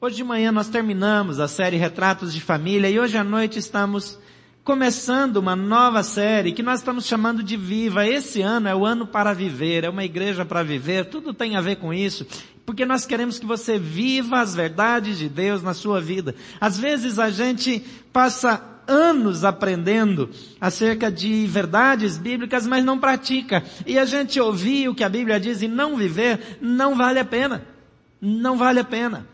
Hoje 0.00 0.14
de 0.14 0.22
manhã 0.22 0.52
nós 0.52 0.68
terminamos 0.68 1.40
a 1.40 1.48
série 1.48 1.76
Retratos 1.76 2.32
de 2.32 2.40
Família 2.40 2.88
e 2.88 3.00
hoje 3.00 3.18
à 3.18 3.24
noite 3.24 3.58
estamos 3.58 4.16
começando 4.62 5.38
uma 5.38 5.56
nova 5.56 6.04
série 6.04 6.52
que 6.52 6.62
nós 6.62 6.78
estamos 6.78 7.04
chamando 7.04 7.42
de 7.42 7.56
Viva. 7.56 8.06
Esse 8.06 8.40
ano 8.40 8.68
é 8.68 8.74
o 8.76 8.86
ano 8.86 9.08
para 9.08 9.32
viver, 9.32 9.82
é 9.82 9.90
uma 9.90 10.04
igreja 10.04 10.44
para 10.44 10.62
viver, 10.62 11.06
tudo 11.06 11.34
tem 11.34 11.56
a 11.56 11.60
ver 11.60 11.78
com 11.78 11.92
isso. 11.92 12.24
Porque 12.64 12.86
nós 12.86 13.06
queremos 13.06 13.40
que 13.40 13.46
você 13.46 13.76
viva 13.76 14.38
as 14.40 14.54
verdades 14.54 15.18
de 15.18 15.28
Deus 15.28 15.64
na 15.64 15.74
sua 15.74 16.00
vida. 16.00 16.32
Às 16.60 16.78
vezes 16.78 17.18
a 17.18 17.28
gente 17.28 17.84
passa 18.12 18.62
anos 18.86 19.44
aprendendo 19.44 20.30
acerca 20.60 21.10
de 21.10 21.44
verdades 21.48 22.16
bíblicas, 22.16 22.68
mas 22.68 22.84
não 22.84 23.00
pratica. 23.00 23.64
E 23.84 23.98
a 23.98 24.04
gente 24.04 24.40
ouvir 24.40 24.88
o 24.88 24.94
que 24.94 25.02
a 25.02 25.08
Bíblia 25.08 25.40
diz 25.40 25.60
e 25.60 25.66
não 25.66 25.96
viver, 25.96 26.56
não 26.60 26.94
vale 26.94 27.18
a 27.18 27.24
pena. 27.24 27.66
Não 28.20 28.56
vale 28.56 28.78
a 28.78 28.84
pena. 28.84 29.26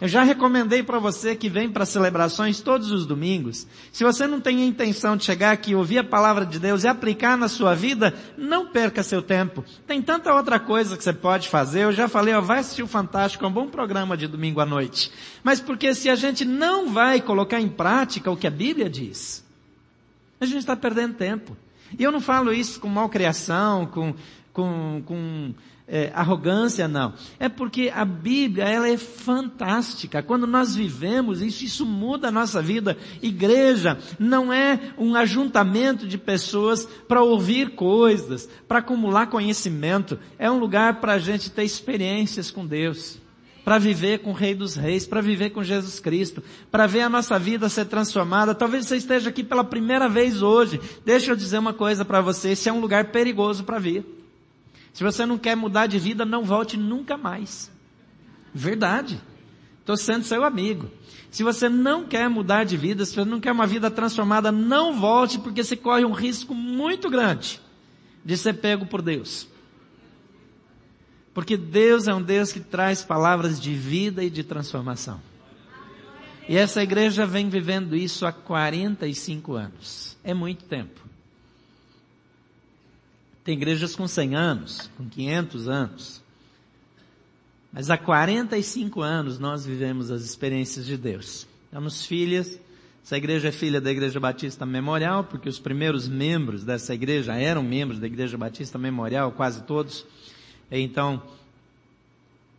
Eu 0.00 0.08
já 0.08 0.22
recomendei 0.22 0.82
para 0.82 0.98
você 0.98 1.36
que 1.36 1.48
vem 1.48 1.70
para 1.70 1.84
celebrações 1.84 2.60
todos 2.60 2.90
os 2.90 3.04
domingos. 3.04 3.66
Se 3.92 4.02
você 4.02 4.26
não 4.26 4.40
tem 4.40 4.62
a 4.62 4.66
intenção 4.66 5.16
de 5.16 5.24
chegar 5.24 5.52
aqui, 5.52 5.74
ouvir 5.74 5.98
a 5.98 6.04
palavra 6.04 6.46
de 6.46 6.58
Deus 6.58 6.84
e 6.84 6.88
aplicar 6.88 7.36
na 7.36 7.48
sua 7.48 7.74
vida, 7.74 8.14
não 8.36 8.66
perca 8.66 9.02
seu 9.02 9.20
tempo. 9.20 9.64
Tem 9.86 10.00
tanta 10.00 10.34
outra 10.34 10.58
coisa 10.58 10.96
que 10.96 11.04
você 11.04 11.12
pode 11.12 11.48
fazer. 11.48 11.84
Eu 11.84 11.92
já 11.92 12.08
falei, 12.08 12.34
ó, 12.34 12.40
vai 12.40 12.60
assistir 12.60 12.82
o 12.82 12.86
Fantástico, 12.86 13.44
é 13.44 13.48
um 13.48 13.52
bom 13.52 13.68
programa 13.68 14.16
de 14.16 14.26
domingo 14.26 14.60
à 14.60 14.66
noite. 14.66 15.12
Mas 15.42 15.60
porque 15.60 15.94
se 15.94 16.08
a 16.08 16.14
gente 16.14 16.44
não 16.44 16.90
vai 16.90 17.20
colocar 17.20 17.60
em 17.60 17.68
prática 17.68 18.30
o 18.30 18.36
que 18.36 18.46
a 18.46 18.50
Bíblia 18.50 18.88
diz, 18.88 19.44
a 20.40 20.46
gente 20.46 20.58
está 20.58 20.74
perdendo 20.74 21.14
tempo. 21.14 21.56
E 21.98 22.02
eu 22.02 22.10
não 22.10 22.20
falo 22.20 22.52
isso 22.52 22.80
com 22.80 22.88
malcriação, 22.88 23.84
com, 23.86 24.14
com, 24.52 25.02
com 25.04 25.54
é, 25.90 26.12
arrogância, 26.14 26.86
não. 26.86 27.12
É 27.38 27.48
porque 27.48 27.90
a 27.92 28.04
Bíblia, 28.04 28.64
ela 28.64 28.88
é 28.88 28.96
fantástica. 28.96 30.22
Quando 30.22 30.46
nós 30.46 30.76
vivemos 30.76 31.42
isso, 31.42 31.64
isso 31.64 31.84
muda 31.84 32.28
a 32.28 32.30
nossa 32.30 32.62
vida. 32.62 32.96
Igreja 33.20 33.98
não 34.16 34.52
é 34.52 34.92
um 34.96 35.16
ajuntamento 35.16 36.06
de 36.06 36.16
pessoas 36.16 36.86
para 37.08 37.22
ouvir 37.22 37.70
coisas, 37.70 38.48
para 38.68 38.78
acumular 38.78 39.26
conhecimento. 39.26 40.16
É 40.38 40.48
um 40.48 40.60
lugar 40.60 41.00
para 41.00 41.14
a 41.14 41.18
gente 41.18 41.50
ter 41.50 41.64
experiências 41.64 42.52
com 42.52 42.64
Deus. 42.64 43.18
Para 43.64 43.76
viver 43.76 44.20
com 44.20 44.30
o 44.30 44.34
Rei 44.34 44.54
dos 44.54 44.76
Reis, 44.76 45.06
para 45.06 45.20
viver 45.20 45.50
com 45.50 45.62
Jesus 45.62 46.00
Cristo, 46.00 46.42
para 46.70 46.86
ver 46.86 47.02
a 47.02 47.08
nossa 47.08 47.38
vida 47.38 47.68
ser 47.68 47.84
transformada. 47.86 48.54
Talvez 48.54 48.86
você 48.86 48.96
esteja 48.96 49.28
aqui 49.28 49.42
pela 49.42 49.64
primeira 49.64 50.08
vez 50.08 50.40
hoje. 50.40 50.80
Deixa 51.04 51.32
eu 51.32 51.36
dizer 51.36 51.58
uma 51.58 51.74
coisa 51.74 52.04
para 52.04 52.20
você, 52.20 52.50
esse 52.50 52.68
é 52.68 52.72
um 52.72 52.80
lugar 52.80 53.06
perigoso 53.06 53.64
para 53.64 53.78
vir. 53.78 54.19
Se 54.92 55.02
você 55.04 55.24
não 55.24 55.38
quer 55.38 55.56
mudar 55.56 55.86
de 55.86 55.98
vida, 55.98 56.24
não 56.24 56.44
volte 56.44 56.76
nunca 56.76 57.16
mais. 57.16 57.70
Verdade. 58.52 59.20
Estou 59.80 59.96
sendo 59.96 60.24
seu 60.24 60.44
amigo. 60.44 60.90
Se 61.30 61.42
você 61.42 61.68
não 61.68 62.04
quer 62.04 62.28
mudar 62.28 62.64
de 62.64 62.76
vida, 62.76 63.04
se 63.04 63.14
você 63.14 63.24
não 63.24 63.40
quer 63.40 63.52
uma 63.52 63.66
vida 63.66 63.90
transformada, 63.90 64.50
não 64.50 64.98
volte 64.98 65.38
porque 65.38 65.62
você 65.62 65.76
corre 65.76 66.04
um 66.04 66.12
risco 66.12 66.54
muito 66.54 67.08
grande 67.08 67.60
de 68.24 68.36
ser 68.36 68.54
pego 68.54 68.86
por 68.86 69.00
Deus. 69.00 69.48
Porque 71.32 71.56
Deus 71.56 72.08
é 72.08 72.14
um 72.14 72.22
Deus 72.22 72.52
que 72.52 72.60
traz 72.60 73.04
palavras 73.04 73.60
de 73.60 73.72
vida 73.72 74.24
e 74.24 74.30
de 74.30 74.42
transformação. 74.42 75.20
E 76.48 76.56
essa 76.56 76.82
igreja 76.82 77.24
vem 77.24 77.48
vivendo 77.48 77.94
isso 77.94 78.26
há 78.26 78.32
45 78.32 79.54
anos. 79.54 80.16
É 80.24 80.34
muito 80.34 80.64
tempo. 80.64 81.00
Tem 83.50 83.56
igrejas 83.56 83.96
com 83.96 84.06
100 84.06 84.36
anos, 84.36 84.88
com 84.96 85.08
500 85.08 85.68
anos. 85.68 86.22
Mas 87.72 87.90
há 87.90 87.98
45 87.98 89.02
anos 89.02 89.40
nós 89.40 89.66
vivemos 89.66 90.08
as 90.08 90.22
experiências 90.22 90.86
de 90.86 90.96
Deus. 90.96 91.48
Temos 91.68 92.06
filhas, 92.06 92.60
essa 93.04 93.16
igreja 93.16 93.48
é 93.48 93.50
filha 93.50 93.80
da 93.80 93.90
Igreja 93.90 94.20
Batista 94.20 94.64
Memorial, 94.64 95.24
porque 95.24 95.48
os 95.48 95.58
primeiros 95.58 96.06
membros 96.06 96.62
dessa 96.62 96.94
igreja 96.94 97.34
eram 97.34 97.64
membros 97.64 97.98
da 97.98 98.06
Igreja 98.06 98.38
Batista 98.38 98.78
Memorial, 98.78 99.32
quase 99.32 99.64
todos. 99.64 100.06
Então, 100.70 101.20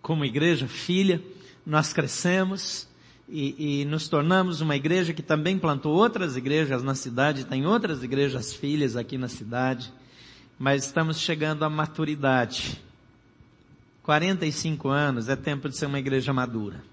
como 0.01 0.25
igreja 0.25 0.67
filha, 0.67 1.23
nós 1.65 1.93
crescemos 1.93 2.85
e, 3.29 3.79
e, 3.79 3.85
nos 3.85 4.09
tornamos 4.09 4.59
uma 4.59 4.75
igreja 4.75 5.13
que 5.13 5.23
também 5.23 5.57
plantou 5.57 5.95
outras 5.95 6.35
igrejas 6.35 6.83
na 6.83 6.95
cidade, 6.95 7.45
tem 7.45 7.65
outras 7.65 8.03
igrejas 8.03 8.53
filhas 8.53 8.97
aqui 8.97 9.17
na 9.17 9.29
cidade 9.29 10.00
mas 10.61 10.85
estamos 10.85 11.19
chegando 11.19 11.65
à 11.65 11.69
maturidade. 11.71 12.79
45 14.03 14.89
anos 14.89 15.27
é 15.27 15.35
tempo 15.35 15.67
de 15.67 15.75
ser 15.75 15.87
uma 15.87 15.97
igreja 15.97 16.31
madura. 16.31 16.83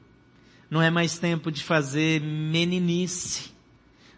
Não 0.71 0.81
é 0.81 0.91
mais 0.91 1.19
tempo 1.19 1.53
de 1.53 1.63
fazer 1.63 2.19
meninice. 2.23 3.53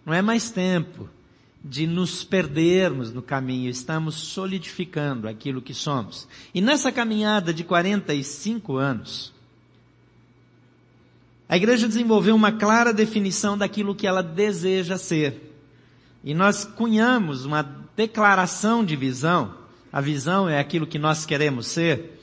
Não 0.07 0.15
é 0.15 0.23
mais 0.23 0.53
tempo 0.53 1.11
de 1.65 1.85
nos 1.85 2.23
perdermos 2.23 3.13
no 3.13 3.21
caminho. 3.21 3.69
Estamos 3.69 4.15
solidificando 4.15 5.27
aquilo 5.27 5.61
que 5.61 5.75
somos. 5.75 6.29
E 6.55 6.61
nessa 6.61 6.93
caminhada 6.93 7.53
de 7.53 7.65
45 7.65 8.77
anos, 8.77 9.33
a 11.49 11.57
igreja 11.57 11.89
desenvolveu 11.89 12.37
uma 12.37 12.53
clara 12.53 12.95
definição 12.95 13.59
daquilo 13.59 13.97
que 13.97 14.07
ela 14.07 14.23
deseja 14.23 14.97
ser. 14.97 15.51
E 16.23 16.35
nós 16.35 16.65
cunhamos 16.65 17.45
uma 17.45 17.81
declaração 18.01 18.83
de 18.83 18.97
visão. 18.97 19.55
A 19.93 20.01
visão 20.01 20.49
é 20.49 20.59
aquilo 20.59 20.87
que 20.87 20.99
nós 20.99 21.27
queremos 21.27 21.67
ser. 21.67 22.19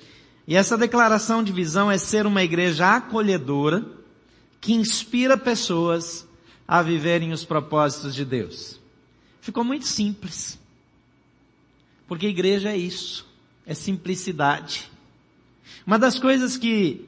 E 0.48 0.56
essa 0.56 0.78
declaração 0.78 1.44
de 1.44 1.52
visão 1.52 1.92
é 1.92 1.98
ser 1.98 2.26
uma 2.26 2.44
igreja 2.44 2.96
acolhedora 2.96 3.86
que 4.60 4.74
inspira 4.74 5.38
pessoas 5.38 6.28
a 6.68 6.82
viverem 6.82 7.32
os 7.32 7.46
propósitos 7.46 8.16
de 8.16 8.26
Deus. 8.26 8.80
Ficou 9.40 9.64
muito 9.64 9.86
simples. 9.86 10.58
Porque 12.08 12.28
igreja 12.28 12.72
é 12.72 12.78
isso. 12.78 13.28
É 13.66 13.76
simplicidade. 13.76 14.90
Uma 15.86 16.00
das 16.00 16.18
coisas 16.18 16.58
que 16.58 17.06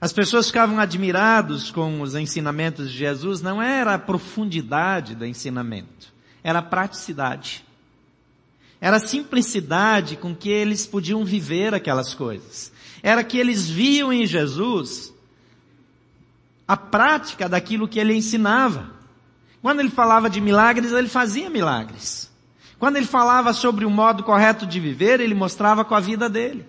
as 0.00 0.12
pessoas 0.12 0.46
ficavam 0.46 0.78
admirados 0.78 1.70
com 1.70 2.00
os 2.00 2.14
ensinamentos 2.14 2.92
de 2.92 2.96
Jesus 2.96 3.40
não 3.40 3.60
era 3.60 3.94
a 3.94 3.98
profundidade 3.98 5.14
do 5.14 5.26
ensinamento 5.26 6.14
era 6.44 6.58
a 6.58 6.62
praticidade. 6.62 7.64
Era 8.84 8.98
a 8.98 9.00
simplicidade 9.00 10.14
com 10.14 10.36
que 10.36 10.50
eles 10.50 10.86
podiam 10.86 11.24
viver 11.24 11.72
aquelas 11.72 12.12
coisas. 12.12 12.70
Era 13.02 13.24
que 13.24 13.38
eles 13.38 13.66
viam 13.66 14.12
em 14.12 14.26
Jesus 14.26 15.10
a 16.68 16.76
prática 16.76 17.48
daquilo 17.48 17.88
que 17.88 17.98
ele 17.98 18.12
ensinava. 18.14 18.90
Quando 19.62 19.80
ele 19.80 19.88
falava 19.88 20.28
de 20.28 20.38
milagres, 20.38 20.92
ele 20.92 21.08
fazia 21.08 21.48
milagres. 21.48 22.30
Quando 22.78 22.96
ele 22.96 23.06
falava 23.06 23.54
sobre 23.54 23.86
o 23.86 23.90
modo 23.90 24.22
correto 24.22 24.66
de 24.66 24.78
viver, 24.78 25.18
ele 25.18 25.34
mostrava 25.34 25.82
com 25.82 25.94
a 25.94 26.00
vida 26.00 26.28
dele. 26.28 26.68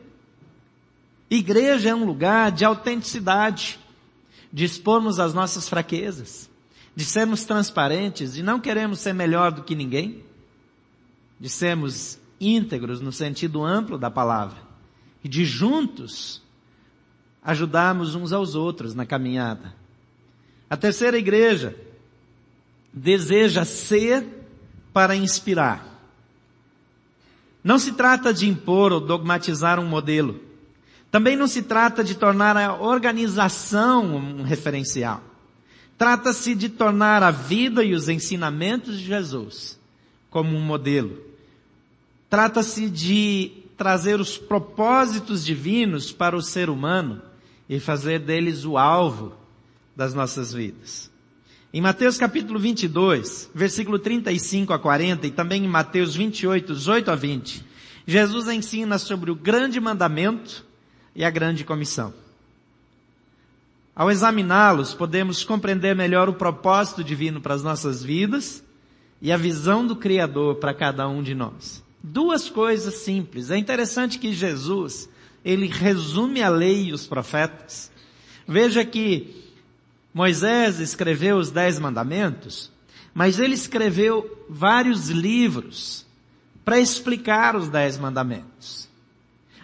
Igreja 1.29 1.89
é 1.89 1.93
um 1.93 2.05
lugar 2.05 2.49
de 2.49 2.63
autenticidade, 2.63 3.77
de 4.53 4.63
expormos 4.63 5.19
as 5.19 5.33
nossas 5.33 5.67
fraquezas 5.67 6.49
de 6.95 7.03
sermos 7.03 7.43
transparentes, 7.43 8.35
de 8.35 8.41
não 8.41 8.57
queremos 8.57 8.99
ser 8.99 9.13
melhor 9.13 9.51
do 9.51 9.63
que 9.63 9.75
ninguém, 9.75 10.23
de 11.39 11.49
sermos 11.49 12.17
íntegros 12.39 13.01
no 13.01 13.11
sentido 13.11 13.63
amplo 13.63 13.97
da 13.97 14.09
palavra, 14.09 14.57
e 15.23 15.27
de 15.27 15.45
juntos 15.45 16.41
ajudarmos 17.43 18.15
uns 18.15 18.33
aos 18.33 18.55
outros 18.55 18.95
na 18.95 19.05
caminhada. 19.05 19.73
A 20.69 20.75
terceira 20.75 21.17
igreja 21.17 21.75
deseja 22.91 23.63
ser 23.65 24.25
para 24.91 25.15
inspirar. 25.15 25.95
Não 27.63 27.77
se 27.77 27.93
trata 27.93 28.33
de 28.33 28.47
impor 28.47 28.91
ou 28.91 28.99
dogmatizar 28.99 29.79
um 29.79 29.87
modelo. 29.87 30.39
Também 31.11 31.35
não 31.35 31.47
se 31.47 31.63
trata 31.63 32.03
de 32.03 32.15
tornar 32.15 32.55
a 32.55 32.75
organização 32.75 34.15
um 34.15 34.43
referencial. 34.43 35.23
Trata-se 35.97 36.53
de 36.53 36.69
tornar 36.69 37.23
a 37.23 37.31
vida 37.31 37.83
e 37.83 37.93
os 37.93 38.09
ensinamentos 38.09 38.99
de 38.99 39.05
Jesus 39.05 39.79
como 40.29 40.55
um 40.55 40.61
modelo. 40.61 41.24
Trata-se 42.29 42.89
de 42.89 43.51
trazer 43.77 44.19
os 44.19 44.37
propósitos 44.37 45.45
divinos 45.45 46.11
para 46.11 46.35
o 46.35 46.41
ser 46.41 46.69
humano 46.69 47.21
e 47.69 47.79
fazer 47.79 48.19
deles 48.19 48.65
o 48.65 48.77
alvo 48.77 49.33
das 49.95 50.13
nossas 50.13 50.53
vidas. 50.53 51.11
Em 51.73 51.81
Mateus 51.81 52.17
capítulo 52.17 52.57
22, 52.57 53.51
versículo 53.53 53.99
35 53.99 54.71
a 54.71 54.79
40 54.79 55.27
e 55.27 55.31
também 55.31 55.65
em 55.65 55.67
Mateus 55.67 56.15
28, 56.15 56.73
18 56.73 57.11
a 57.11 57.15
20, 57.15 57.65
Jesus 58.07 58.47
ensina 58.47 58.97
sobre 58.97 59.29
o 59.29 59.35
grande 59.35 59.79
mandamento 59.79 60.65
e 61.13 61.23
a 61.23 61.29
grande 61.29 61.63
comissão. 61.63 62.13
Ao 63.95 64.11
examiná-los, 64.11 64.93
podemos 64.93 65.43
compreender 65.43 65.95
melhor 65.95 66.27
o 66.27 66.33
propósito 66.33 67.03
divino 67.03 67.39
para 67.39 67.53
as 67.53 67.63
nossas 67.63 68.03
vidas 68.03 68.63
e 69.21 69.31
a 69.31 69.37
visão 69.37 69.85
do 69.87 69.95
Criador 69.95 70.55
para 70.55 70.73
cada 70.73 71.07
um 71.07 71.23
de 71.23 71.33
nós. 71.33 71.84
Duas 72.07 72.47
coisas 72.47 72.93
simples. 72.97 73.49
É 73.49 73.57
interessante 73.57 74.19
que 74.19 74.31
Jesus, 74.31 75.09
ele 75.43 75.67
resume 75.67 76.43
a 76.43 76.49
lei 76.49 76.85
e 76.85 76.93
os 76.93 77.07
profetas. 77.07 77.91
Veja 78.47 78.85
que 78.85 79.43
Moisés 80.13 80.79
escreveu 80.79 81.37
os 81.37 81.49
Dez 81.49 81.79
Mandamentos, 81.79 82.71
mas 83.11 83.39
ele 83.39 83.55
escreveu 83.55 84.45
vários 84.47 85.09
livros 85.09 86.05
para 86.63 86.79
explicar 86.79 87.55
os 87.55 87.69
Dez 87.69 87.97
Mandamentos. 87.97 88.87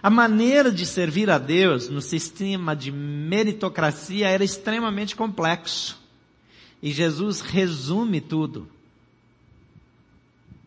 A 0.02 0.10
maneira 0.10 0.72
de 0.72 0.84
servir 0.84 1.30
a 1.30 1.38
Deus 1.38 1.90
no 1.90 2.02
sistema 2.02 2.76
de 2.76 2.92
meritocracia 2.92 4.28
era 4.28 4.44
extremamente 4.44 5.16
complexo. 5.16 6.00
E 6.82 6.92
Jesus 6.92 7.40
resume 7.42 8.20
tudo 8.20 8.68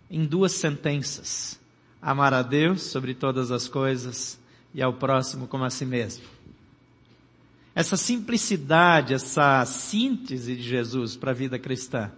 em 0.08 0.24
duas 0.24 0.52
sentenças. 0.52 1.63
Amar 2.06 2.34
a 2.34 2.42
Deus 2.42 2.82
sobre 2.82 3.14
todas 3.14 3.50
as 3.50 3.66
coisas 3.66 4.38
e 4.74 4.82
ao 4.82 4.92
próximo 4.92 5.48
como 5.48 5.64
a 5.64 5.70
si 5.70 5.86
mesmo. 5.86 6.22
Essa 7.74 7.96
simplicidade, 7.96 9.14
essa 9.14 9.64
síntese 9.64 10.54
de 10.54 10.62
Jesus 10.62 11.16
para 11.16 11.30
a 11.30 11.34
vida 11.34 11.58
cristã 11.58 12.12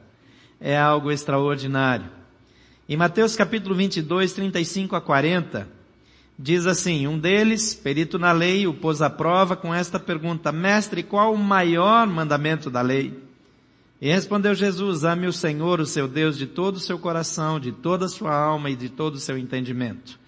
é 0.61 0.77
algo 0.77 1.13
extraordinário. 1.13 2.11
Em 2.89 2.97
Mateus 2.97 3.37
capítulo 3.37 3.77
22, 3.77 4.33
35 4.33 4.97
a 4.97 5.01
40, 5.01 5.69
diz 6.37 6.67
assim, 6.67 7.07
um 7.07 7.17
deles, 7.17 7.73
perito 7.73 8.19
na 8.19 8.33
lei, 8.33 8.67
o 8.67 8.75
pôs 8.75 9.01
à 9.01 9.09
prova 9.09 9.55
com 9.55 9.73
esta 9.73 10.01
pergunta, 10.01 10.51
mestre, 10.51 11.05
qual 11.05 11.33
o 11.33 11.39
maior 11.39 12.09
mandamento 12.09 12.69
da 12.69 12.83
lei? 12.83 13.26
E 14.01 14.09
respondeu 14.09 14.55
Jesus, 14.55 15.05
ame 15.05 15.27
o 15.27 15.33
Senhor, 15.33 15.81
o 15.81 15.87
seu 15.87 16.07
Deus, 16.07 16.37
de 16.37 16.47
todo 16.47 16.77
o 16.77 16.81
seu 16.81 16.99
coração, 16.99 17.59
de 17.59 17.73
toda 17.73 18.05
a 18.05 18.09
sua 18.09 18.35
alma 18.35 18.71
e 18.71 18.77
de 18.77 18.91
todo 18.91 19.15
o 19.15 19.21
seu 19.21 19.39
entendimento. 19.39 20.19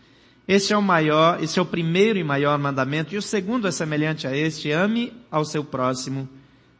Este 0.46 0.72
é 0.72 0.76
o 0.76 0.82
maior, 0.82 1.42
esse 1.42 1.58
é 1.58 1.62
o 1.62 1.66
primeiro 1.66 2.18
e 2.18 2.24
maior 2.24 2.58
mandamento, 2.58 3.14
e 3.14 3.18
o 3.18 3.22
segundo 3.22 3.68
é 3.68 3.70
semelhante 3.70 4.26
a 4.26 4.34
este, 4.34 4.70
ame 4.70 5.12
ao 5.30 5.44
seu 5.44 5.62
próximo 5.62 6.26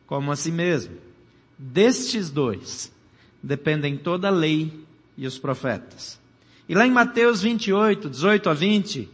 como 0.07 0.33
a 0.33 0.37
si 0.37 0.51
mesmo. 0.51 0.97
Destes 1.59 2.31
dois 2.31 2.91
dependem 3.43 3.99
toda 3.99 4.29
a 4.29 4.31
lei 4.31 4.87
e 5.19 5.27
os 5.27 5.39
profetas. 5.39 6.19
E 6.67 6.75
lá 6.75 6.87
em 6.87 6.91
Mateus 6.91 7.43
28, 7.43 8.09
18 8.09 8.49
a 8.49 8.55
20, 8.55 9.09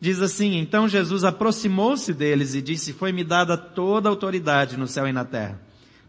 diz 0.00 0.22
assim, 0.22 0.56
então 0.56 0.88
Jesus 0.88 1.24
aproximou-se 1.24 2.14
deles 2.14 2.54
e 2.54 2.62
disse, 2.62 2.94
foi-me 2.94 3.22
dada 3.22 3.58
toda 3.58 4.08
a 4.08 4.10
autoridade 4.10 4.78
no 4.78 4.86
céu 4.86 5.06
e 5.06 5.12
na 5.12 5.24
terra. 5.26 5.60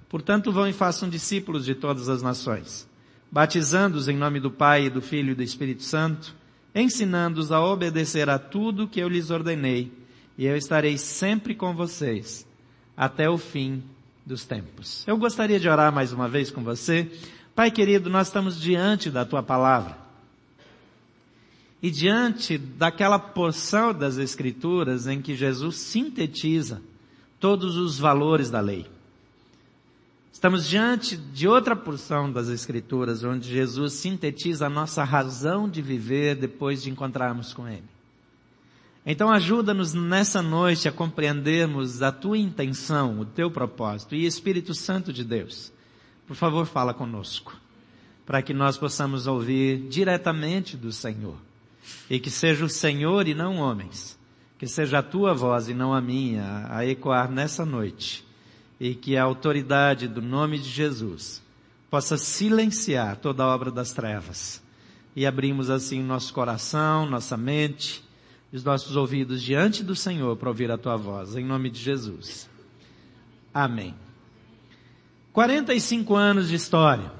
Portanto, 0.10 0.52
vão 0.52 0.68
e 0.68 0.74
façam 0.74 1.10
discípulos 1.10 1.66
de 1.66 1.75
todas 1.75 2.10
as 2.10 2.22
nações, 2.22 2.88
batizando-os 3.31 4.07
em 4.07 4.16
nome 4.16 4.40
do 4.40 4.52
Pai, 4.52 4.90
do 4.90 5.02
Filho 5.02 5.31
e 5.31 5.36
do 5.36 5.44
Espírito 5.44 5.84
Santo, 5.84 6.36
ensinando-os 6.74 7.52
a 7.52 7.63
obedecer 7.63 8.30
a 8.30 8.38
tudo 8.38 8.88
que 8.88 9.00
eu 9.00 9.07
lhes 9.07 9.30
ordenei, 9.30 9.92
e 10.38 10.46
eu 10.46 10.56
estarei 10.56 10.98
sempre 10.98 11.56
com 11.56 11.74
vocês, 11.74 12.46
até 12.96 13.30
o 13.30 13.38
fim 13.38 13.81
dos 14.25 14.44
tempos. 14.44 15.04
Eu 15.07 15.18
gostaria 15.18 15.60
de 15.60 15.69
orar 15.69 15.94
mais 15.94 16.12
uma 16.12 16.28
vez 16.28 16.52
com 16.52 16.63
você. 16.63 17.10
Pai 17.54 17.72
querido, 17.72 18.10
nós 18.10 18.28
estamos 18.28 18.60
diante 18.60 19.10
da 19.10 19.24
tua 19.24 19.42
palavra. 19.42 19.98
E 21.81 21.92
diante 21.92 22.57
daquela 22.57 23.19
porção 23.19 23.94
das 23.94 24.18
escrituras 24.18 25.07
em 25.07 25.22
que 25.22 25.36
Jesus 25.36 25.78
sintetiza 25.78 26.81
todos 27.40 27.78
os 27.78 28.00
valores 28.00 28.50
da 28.50 28.60
lei. 28.60 28.88
Estamos 30.35 30.67
diante 30.67 31.15
de 31.15 31.47
outra 31.47 31.77
porção 31.77 32.29
das 32.29 32.49
Escrituras, 32.49 33.23
onde 33.23 33.49
Jesus 33.49 33.93
sintetiza 33.93 34.65
a 34.65 34.69
nossa 34.69 35.01
razão 35.01 35.67
de 35.67 35.81
viver 35.81 36.35
depois 36.35 36.83
de 36.83 36.91
encontrarmos 36.91 37.53
com 37.53 37.65
Ele. 37.65 37.85
Então 39.05 39.31
ajuda-nos 39.31 39.93
nessa 39.93 40.41
noite 40.41 40.89
a 40.89 40.91
compreendermos 40.91 42.01
a 42.01 42.11
tua 42.11 42.37
intenção, 42.37 43.21
o 43.21 43.25
teu 43.25 43.49
propósito 43.49 44.13
e 44.13 44.25
Espírito 44.25 44.73
Santo 44.73 45.13
de 45.13 45.23
Deus. 45.23 45.71
Por 46.27 46.35
favor, 46.35 46.65
fala 46.65 46.93
conosco, 46.93 47.55
para 48.25 48.41
que 48.41 48.53
nós 48.53 48.77
possamos 48.77 49.27
ouvir 49.27 49.87
diretamente 49.87 50.75
do 50.75 50.91
Senhor. 50.91 51.37
E 52.09 52.19
que 52.19 52.29
seja 52.29 52.65
o 52.65 52.69
Senhor 52.69 53.25
e 53.25 53.33
não 53.33 53.55
homens. 53.55 54.19
Que 54.59 54.67
seja 54.67 54.99
a 54.99 55.03
tua 55.03 55.33
voz 55.33 55.69
e 55.69 55.73
não 55.73 55.93
a 55.93 56.01
minha 56.01 56.67
a 56.69 56.85
ecoar 56.85 57.31
nessa 57.31 57.65
noite 57.65 58.25
e 58.80 58.94
que 58.94 59.16
a 59.16 59.24
autoridade 59.24 60.07
do 60.07 60.22
nome 60.22 60.60
de 60.60 60.69
Jesus 60.69 61.42
possa 61.89 62.18
silenciar 62.18 63.18
toda 63.18 63.44
a 63.44 63.48
obra 63.48 63.72
das 63.72 63.94
trevas. 63.94 64.62
E 65.16 65.25
abrimos 65.25 65.69
assim 65.69 66.04
nosso 66.04 66.33
coração, 66.33 67.06
nossa 67.06 67.38
mente, 67.38 68.04
os 68.51 68.63
nossos 68.63 68.95
ouvidos 68.95 69.42
diante 69.42 69.83
do 69.83 69.95
Senhor 69.95 70.36
para 70.38 70.50
ouvir 70.50 70.72
a 70.72 70.77
tua 70.77 70.95
voz, 70.95 71.36
em 71.36 71.45
nome 71.45 71.69
de 71.69 71.80
Jesus. 71.80 72.50
Amém. 73.54 73.95
45 75.31 76.16
anos 76.16 76.48
de 76.50 76.56
história. 76.56 77.12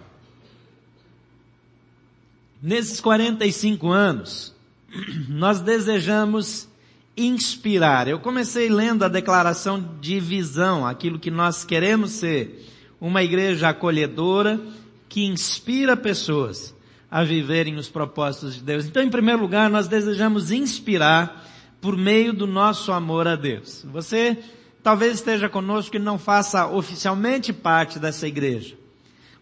Nesses 2.62 3.00
45 3.00 3.92
anos, 3.92 4.56
nós 5.30 5.60
desejamos 5.60 6.68
inspirar. 7.18 8.08
Eu 8.08 8.20
comecei 8.20 8.70
lendo 8.70 9.04
a 9.04 9.08
declaração 9.08 9.98
de 10.02 10.20
visão, 10.20 10.86
aquilo 10.86 11.20
que 11.20 11.32
nós 11.32 11.64
queremos 11.64 12.12
ser, 12.12 12.66
uma 13.00 13.24
igreja 13.24 13.70
acolhedora 13.70 14.60
que 15.08 15.26
inspira 15.26 15.96
pessoas 15.96 16.76
a 17.10 17.24
viverem 17.24 17.78
os 17.78 17.88
propósitos 17.88 18.56
de 18.56 18.62
Deus. 18.62 18.86
Então, 18.86 19.02
em 19.02 19.10
primeiro 19.10 19.42
lugar, 19.42 19.70
nós 19.70 19.88
desejamos 19.88 20.52
inspirar 20.52 21.46
por 21.80 21.96
meio 21.96 22.34
do 22.34 22.48
nosso 22.48 22.92
amor 22.92 23.28
a 23.28 23.36
Deus. 23.36 23.86
Você 23.92 24.38
talvez 24.84 25.16
esteja 25.16 25.48
conosco 25.48 25.96
e 25.96 26.00
não 26.00 26.20
faça 26.20 26.68
oficialmente 26.68 27.54
parte 27.54 28.00
dessa 28.00 28.28
igreja. 28.28 28.76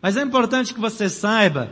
Mas 0.01 0.17
é 0.17 0.21
importante 0.21 0.73
que 0.73 0.79
você 0.79 1.09
saiba 1.09 1.71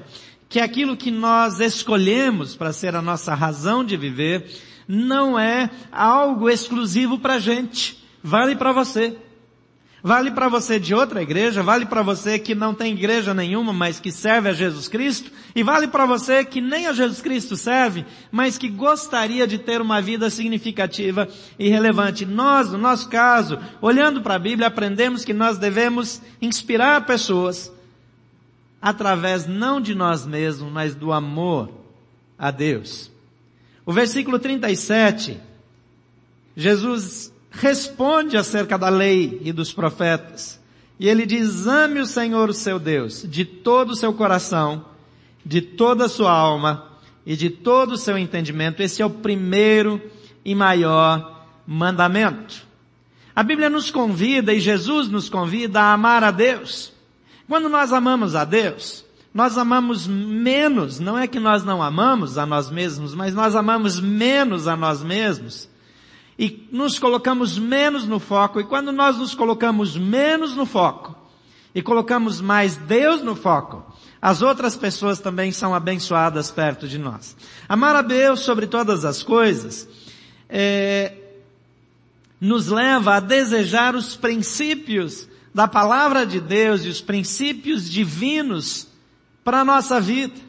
que 0.50 0.60
aquilo 0.60 0.98
que 0.98 1.12
nós 1.12 1.60
escolhemos 1.60 2.56
para 2.56 2.74
ser 2.74 2.96
a 2.96 3.02
nossa 3.02 3.34
razão 3.34 3.84
de 3.84 3.96
viver 3.96 4.50
não 4.94 5.40
é 5.40 5.70
algo 5.90 6.50
exclusivo 6.50 7.18
para 7.18 7.40
gente. 7.40 7.98
Vale 8.22 8.58
para 8.58 8.74
você. 8.74 9.18
Vale 10.04 10.32
para 10.32 10.50
você 10.50 10.80
de 10.80 10.96
outra 10.96 11.22
igreja, 11.22 11.62
vale 11.62 11.86
para 11.86 12.02
você 12.02 12.40
que 12.40 12.56
não 12.56 12.74
tem 12.74 12.94
igreja 12.94 13.36
nenhuma, 13.36 13.72
mas 13.72 14.00
que 14.00 14.12
serve 14.12 14.50
a 14.50 14.54
Jesus 14.54 14.88
Cristo, 14.88 15.32
e 15.56 15.62
vale 15.62 15.88
para 15.88 16.08
você 16.08 16.44
que 16.44 16.60
nem 16.60 16.88
a 16.88 16.94
Jesus 16.94 17.22
Cristo 17.22 17.56
serve, 17.56 18.04
mas 18.32 18.58
que 18.58 18.68
gostaria 18.68 19.46
de 19.46 19.60
ter 19.60 19.80
uma 19.80 20.02
vida 20.02 20.28
significativa 20.32 21.30
e 21.60 21.70
relevante. 21.70 22.26
Nós, 22.26 22.72
no 22.72 22.80
nosso 22.80 23.10
caso, 23.10 23.60
olhando 23.80 24.24
para 24.24 24.36
a 24.36 24.40
Bíblia, 24.40 24.68
aprendemos 24.70 25.24
que 25.24 25.36
nós 25.36 25.60
devemos 25.60 26.20
inspirar 26.42 27.06
pessoas 27.06 27.72
através 28.82 29.46
não 29.46 29.80
de 29.80 29.94
nós 29.94 30.26
mesmos, 30.26 30.72
mas 30.72 30.96
do 30.96 31.14
amor 31.14 31.70
a 32.40 32.50
Deus. 32.50 33.11
O 33.92 33.94
versículo 33.94 34.40
37, 34.40 35.38
Jesus 36.56 37.30
responde 37.52 38.38
acerca 38.38 38.78
da 38.78 38.88
lei 38.88 39.42
e 39.44 39.52
dos 39.52 39.74
profetas. 39.74 40.62
E 40.98 41.10
ele 41.10 41.26
diz, 41.26 41.68
ame 41.68 42.00
o 42.00 42.06
Senhor 42.06 42.50
o 42.50 42.54
seu 42.54 42.80
Deus 42.80 43.26
de 43.30 43.44
todo 43.44 43.90
o 43.90 43.96
seu 43.98 44.14
coração, 44.14 44.86
de 45.46 45.60
toda 45.60 46.06
a 46.06 46.08
sua 46.08 46.32
alma 46.32 46.90
e 47.26 47.36
de 47.36 47.50
todo 47.50 47.92
o 47.92 47.98
seu 47.98 48.18
entendimento. 48.18 48.82
Esse 48.82 49.02
é 49.02 49.06
o 49.06 49.10
primeiro 49.10 50.02
e 50.46 50.56
maior 50.56 51.46
mandamento. 51.68 52.66
A 53.36 53.44
Bíblia 53.44 53.70
nos 53.70 53.92
convida 53.92 54.54
e 54.54 54.62
Jesus 54.62 55.10
nos 55.10 55.28
convida 55.28 55.82
a 55.82 55.92
amar 55.92 56.24
a 56.24 56.32
Deus. 56.32 56.94
Quando 57.46 57.68
nós 57.68 57.92
amamos 57.92 58.36
a 58.36 58.46
Deus, 58.46 59.04
nós 59.34 59.58
amamos 59.58 60.08
menos, 60.08 61.00
não 61.00 61.18
é 61.18 61.26
que 61.26 61.40
nós 61.40 61.64
não 61.64 61.82
amamos 61.82 62.38
a 62.38 62.46
nós 62.46 62.70
mesmos, 62.70 63.16
mas 63.16 63.34
nós 63.34 63.56
amamos 63.56 64.00
menos 64.00 64.68
a 64.68 64.76
nós 64.76 65.02
mesmos 65.02 65.70
e 66.38 66.68
nos 66.72 67.00
colocamos 67.00 67.58
menos 67.58 68.06
no 68.06 68.20
foco. 68.20 68.60
E 68.60 68.64
quando 68.64 68.92
nós 68.92 69.18
nos 69.18 69.34
colocamos 69.34 69.96
menos 69.96 70.56
no 70.56 70.66
foco 70.66 71.16
e 71.74 71.82
colocamos 71.82 72.42
mais 72.42 72.76
Deus 72.76 73.22
no 73.22 73.36
foco, 73.36 73.86
as 74.22 74.42
outras 74.42 74.76
pessoas 74.76 75.20
também 75.20 75.52
são 75.52 75.74
abençoadas 75.74 76.52
perto 76.52 76.88
de 76.88 76.98
nós. 76.98 77.36
Amar 77.70 77.96
a 77.96 78.02
Deus 78.02 78.42
sobre 78.42 78.68
todas 78.68 79.06
as 79.06 79.24
coisas 79.24 79.88
é, 80.50 81.14
nos 82.40 82.68
leva 82.68 83.16
a 83.16 83.20
desejar 83.20 83.96
os 83.96 84.16
princípios 84.16 85.30
da 85.54 85.68
palavra 85.68 86.26
de 86.26 86.42
Deus 86.42 86.84
e 86.84 86.90
os 86.90 87.02
princípios 87.02 87.90
divinos 87.90 88.91
para 89.44 89.62
a 89.62 89.66
nossa 89.66 90.00
vida. 90.00 90.40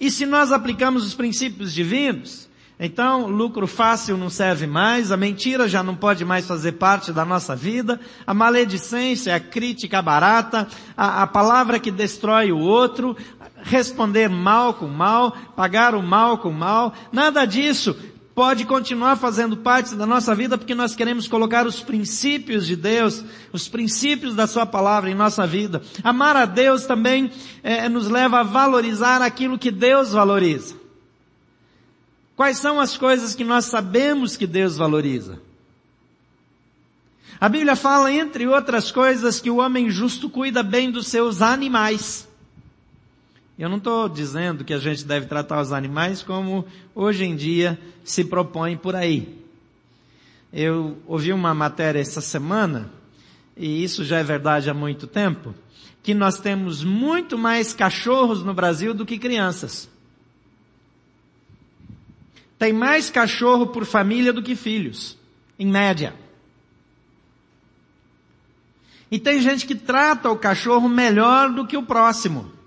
E 0.00 0.10
se 0.10 0.26
nós 0.26 0.50
aplicamos 0.52 1.04
os 1.06 1.14
princípios 1.14 1.72
divinos, 1.72 2.48
então 2.78 3.26
lucro 3.26 3.66
fácil 3.66 4.16
não 4.16 4.28
serve 4.28 4.66
mais, 4.66 5.12
a 5.12 5.16
mentira 5.16 5.68
já 5.68 5.82
não 5.82 5.94
pode 5.94 6.24
mais 6.24 6.46
fazer 6.46 6.72
parte 6.72 7.12
da 7.12 7.24
nossa 7.24 7.54
vida, 7.54 8.00
a 8.26 8.34
maledicência, 8.34 9.36
a 9.36 9.40
crítica 9.40 10.02
barata, 10.02 10.66
a, 10.96 11.22
a 11.22 11.26
palavra 11.26 11.78
que 11.78 11.90
destrói 11.90 12.50
o 12.50 12.58
outro, 12.58 13.16
responder 13.62 14.28
mal 14.28 14.74
com 14.74 14.88
mal, 14.88 15.30
pagar 15.54 15.94
o 15.94 16.02
mal 16.02 16.38
com 16.38 16.50
mal, 16.50 16.92
nada 17.12 17.44
disso 17.44 17.96
pode 18.34 18.64
continuar 18.64 19.16
fazendo 19.16 19.56
parte 19.56 19.94
da 19.94 20.06
nossa 20.06 20.34
vida 20.34 20.56
porque 20.56 20.74
nós 20.74 20.94
queremos 20.94 21.28
colocar 21.28 21.66
os 21.66 21.80
princípios 21.80 22.66
de 22.66 22.76
Deus, 22.76 23.24
os 23.52 23.68
princípios 23.68 24.34
da 24.34 24.46
Sua 24.46 24.64
palavra 24.64 25.10
em 25.10 25.14
nossa 25.14 25.46
vida. 25.46 25.82
Amar 26.02 26.36
a 26.36 26.46
Deus 26.46 26.86
também 26.86 27.30
é, 27.62 27.88
nos 27.88 28.08
leva 28.08 28.40
a 28.40 28.42
valorizar 28.42 29.20
aquilo 29.20 29.58
que 29.58 29.70
Deus 29.70 30.12
valoriza. 30.12 30.74
Quais 32.34 32.58
são 32.58 32.80
as 32.80 32.96
coisas 32.96 33.34
que 33.34 33.44
nós 33.44 33.66
sabemos 33.66 34.36
que 34.36 34.46
Deus 34.46 34.76
valoriza? 34.76 35.38
A 37.38 37.48
Bíblia 37.48 37.74
fala, 37.74 38.12
entre 38.12 38.46
outras 38.46 38.90
coisas, 38.92 39.40
que 39.40 39.50
o 39.50 39.56
homem 39.56 39.90
justo 39.90 40.30
cuida 40.30 40.62
bem 40.62 40.90
dos 40.90 41.08
seus 41.08 41.42
animais. 41.42 42.28
Eu 43.62 43.68
não 43.68 43.76
estou 43.78 44.08
dizendo 44.08 44.64
que 44.64 44.74
a 44.74 44.78
gente 44.80 45.04
deve 45.04 45.26
tratar 45.26 45.60
os 45.60 45.72
animais 45.72 46.20
como 46.20 46.66
hoje 46.92 47.24
em 47.24 47.36
dia 47.36 47.78
se 48.02 48.24
propõe 48.24 48.76
por 48.76 48.96
aí. 48.96 49.38
Eu 50.52 51.00
ouvi 51.06 51.32
uma 51.32 51.54
matéria 51.54 52.00
essa 52.00 52.20
semana, 52.20 52.90
e 53.56 53.84
isso 53.84 54.04
já 54.04 54.18
é 54.18 54.24
verdade 54.24 54.68
há 54.68 54.74
muito 54.74 55.06
tempo, 55.06 55.54
que 56.02 56.12
nós 56.12 56.40
temos 56.40 56.82
muito 56.82 57.38
mais 57.38 57.72
cachorros 57.72 58.42
no 58.42 58.52
Brasil 58.52 58.92
do 58.92 59.06
que 59.06 59.16
crianças. 59.16 59.88
Tem 62.58 62.72
mais 62.72 63.10
cachorro 63.10 63.68
por 63.68 63.84
família 63.84 64.32
do 64.32 64.42
que 64.42 64.56
filhos, 64.56 65.16
em 65.56 65.68
média. 65.68 66.16
E 69.08 69.20
tem 69.20 69.40
gente 69.40 69.64
que 69.64 69.76
trata 69.76 70.28
o 70.30 70.36
cachorro 70.36 70.88
melhor 70.88 71.52
do 71.52 71.64
que 71.64 71.76
o 71.76 71.84
próximo. 71.84 72.60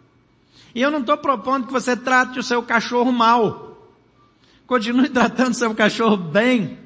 E 0.76 0.82
eu 0.82 0.92
não 0.92 1.00
estou 1.00 1.18
propondo 1.18 1.66
que 1.66 1.72
você 1.72 1.96
trate 1.96 2.38
o 2.38 2.44
seu 2.44 2.62
cachorro 2.62 3.10
mal. 3.10 3.90
Continue 4.68 5.08
tratando 5.10 5.52
o 5.52 5.56
seu 5.56 5.74
cachorro 5.74 6.18
bem. 6.18 6.78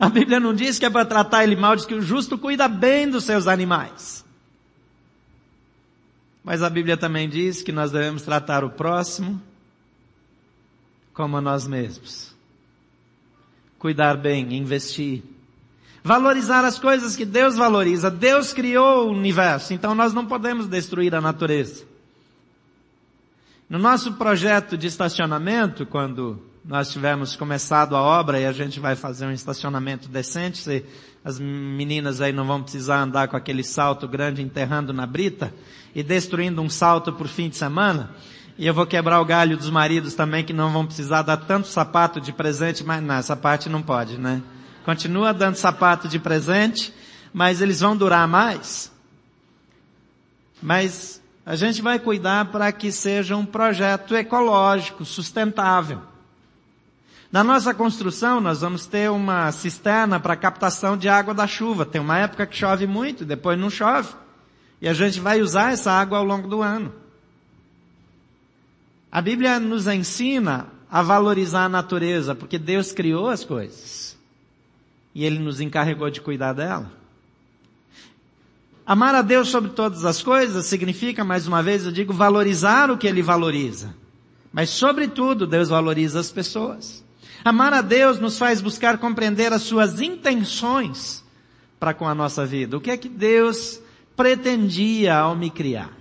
A 0.00 0.08
Bíblia 0.08 0.40
não 0.40 0.52
diz 0.52 0.80
que 0.80 0.84
é 0.84 0.90
para 0.90 1.06
tratar 1.06 1.44
ele 1.44 1.54
mal, 1.54 1.76
diz 1.76 1.86
que 1.86 1.94
o 1.94 2.02
justo 2.02 2.36
cuida 2.36 2.66
bem 2.66 3.08
dos 3.08 3.22
seus 3.22 3.46
animais. 3.46 4.24
Mas 6.42 6.60
a 6.62 6.68
Bíblia 6.68 6.96
também 6.96 7.28
diz 7.28 7.62
que 7.62 7.70
nós 7.70 7.92
devemos 7.92 8.22
tratar 8.22 8.64
o 8.64 8.70
próximo 8.70 9.40
como 11.12 11.36
a 11.36 11.40
nós 11.40 11.68
mesmos. 11.68 12.34
Cuidar 13.78 14.16
bem, 14.16 14.56
investir. 14.56 15.22
Valorizar 16.02 16.64
as 16.64 16.78
coisas 16.78 17.14
que 17.14 17.24
Deus 17.24 17.54
valoriza. 17.54 18.10
Deus 18.10 18.52
criou 18.52 19.06
o 19.06 19.12
universo, 19.12 19.72
então 19.72 19.94
nós 19.94 20.12
não 20.12 20.26
podemos 20.26 20.66
destruir 20.66 21.14
a 21.14 21.20
natureza. 21.20 21.93
No 23.68 23.78
nosso 23.78 24.12
projeto 24.14 24.76
de 24.76 24.86
estacionamento, 24.86 25.86
quando 25.86 26.42
nós 26.64 26.92
tivermos 26.92 27.34
começado 27.34 27.96
a 27.96 28.02
obra 28.02 28.38
e 28.38 28.46
a 28.46 28.52
gente 28.52 28.78
vai 28.78 28.94
fazer 28.94 29.26
um 29.26 29.32
estacionamento 29.32 30.08
decente, 30.08 30.84
as 31.24 31.38
meninas 31.38 32.20
aí 32.20 32.32
não 32.32 32.46
vão 32.46 32.62
precisar 32.62 33.00
andar 33.00 33.28
com 33.28 33.36
aquele 33.36 33.64
salto 33.64 34.06
grande 34.06 34.42
enterrando 34.42 34.92
na 34.92 35.06
brita 35.06 35.52
e 35.94 36.02
destruindo 36.02 36.60
um 36.60 36.68
salto 36.68 37.12
por 37.12 37.26
fim 37.26 37.48
de 37.48 37.56
semana, 37.56 38.10
e 38.56 38.66
eu 38.66 38.74
vou 38.74 38.86
quebrar 38.86 39.20
o 39.20 39.24
galho 39.24 39.56
dos 39.56 39.70
maridos 39.70 40.14
também 40.14 40.44
que 40.44 40.52
não 40.52 40.70
vão 40.70 40.86
precisar 40.86 41.22
dar 41.22 41.38
tanto 41.38 41.66
sapato 41.66 42.20
de 42.20 42.32
presente, 42.32 42.84
mas 42.84 43.02
não, 43.02 43.14
essa 43.14 43.34
parte 43.34 43.68
não 43.68 43.82
pode, 43.82 44.16
né? 44.16 44.42
Continua 44.84 45.32
dando 45.32 45.56
sapato 45.56 46.06
de 46.06 46.18
presente, 46.18 46.94
mas 47.32 47.60
eles 47.60 47.80
vão 47.80 47.96
durar 47.96 48.28
mais. 48.28 48.92
Mas 50.62 51.20
a 51.46 51.56
gente 51.56 51.82
vai 51.82 51.98
cuidar 51.98 52.46
para 52.46 52.72
que 52.72 52.90
seja 52.90 53.36
um 53.36 53.44
projeto 53.44 54.14
ecológico, 54.14 55.04
sustentável. 55.04 56.00
Na 57.30 57.44
nossa 57.44 57.74
construção, 57.74 58.40
nós 58.40 58.60
vamos 58.60 58.86
ter 58.86 59.10
uma 59.10 59.50
cisterna 59.52 60.20
para 60.20 60.36
captação 60.36 60.96
de 60.96 61.08
água 61.08 61.34
da 61.34 61.46
chuva. 61.46 61.84
Tem 61.84 62.00
uma 62.00 62.18
época 62.18 62.46
que 62.46 62.56
chove 62.56 62.86
muito, 62.86 63.24
depois 63.24 63.58
não 63.58 63.68
chove. 63.68 64.14
E 64.80 64.88
a 64.88 64.94
gente 64.94 65.20
vai 65.20 65.42
usar 65.42 65.72
essa 65.72 65.90
água 65.90 66.18
ao 66.18 66.24
longo 66.24 66.48
do 66.48 66.62
ano. 66.62 66.94
A 69.10 69.20
Bíblia 69.20 69.60
nos 69.60 69.86
ensina 69.86 70.68
a 70.90 71.02
valorizar 71.02 71.64
a 71.64 71.68
natureza, 71.68 72.34
porque 72.34 72.58
Deus 72.58 72.92
criou 72.92 73.28
as 73.28 73.44
coisas. 73.44 74.16
E 75.14 75.24
Ele 75.24 75.40
nos 75.40 75.60
encarregou 75.60 76.08
de 76.10 76.20
cuidar 76.20 76.52
dela. 76.52 76.90
Amar 78.86 79.14
a 79.14 79.22
Deus 79.22 79.48
sobre 79.48 79.70
todas 79.70 80.04
as 80.04 80.22
coisas 80.22 80.66
significa, 80.66 81.24
mais 81.24 81.46
uma 81.46 81.62
vez, 81.62 81.86
eu 81.86 81.92
digo, 81.92 82.12
valorizar 82.12 82.90
o 82.90 82.98
que 82.98 83.06
Ele 83.06 83.22
valoriza. 83.22 83.94
Mas, 84.52 84.68
sobretudo, 84.68 85.46
Deus 85.46 85.70
valoriza 85.70 86.20
as 86.20 86.30
pessoas. 86.30 87.02
Amar 87.42 87.72
a 87.72 87.80
Deus 87.80 88.20
nos 88.20 88.38
faz 88.38 88.60
buscar 88.60 88.98
compreender 88.98 89.54
as 89.54 89.62
suas 89.62 90.02
intenções 90.02 91.24
para 91.80 91.94
com 91.94 92.06
a 92.06 92.14
nossa 92.14 92.44
vida. 92.44 92.76
O 92.76 92.80
que 92.80 92.90
é 92.90 92.96
que 92.96 93.08
Deus 93.08 93.80
pretendia 94.14 95.16
ao 95.16 95.34
me 95.34 95.48
criar? 95.50 95.92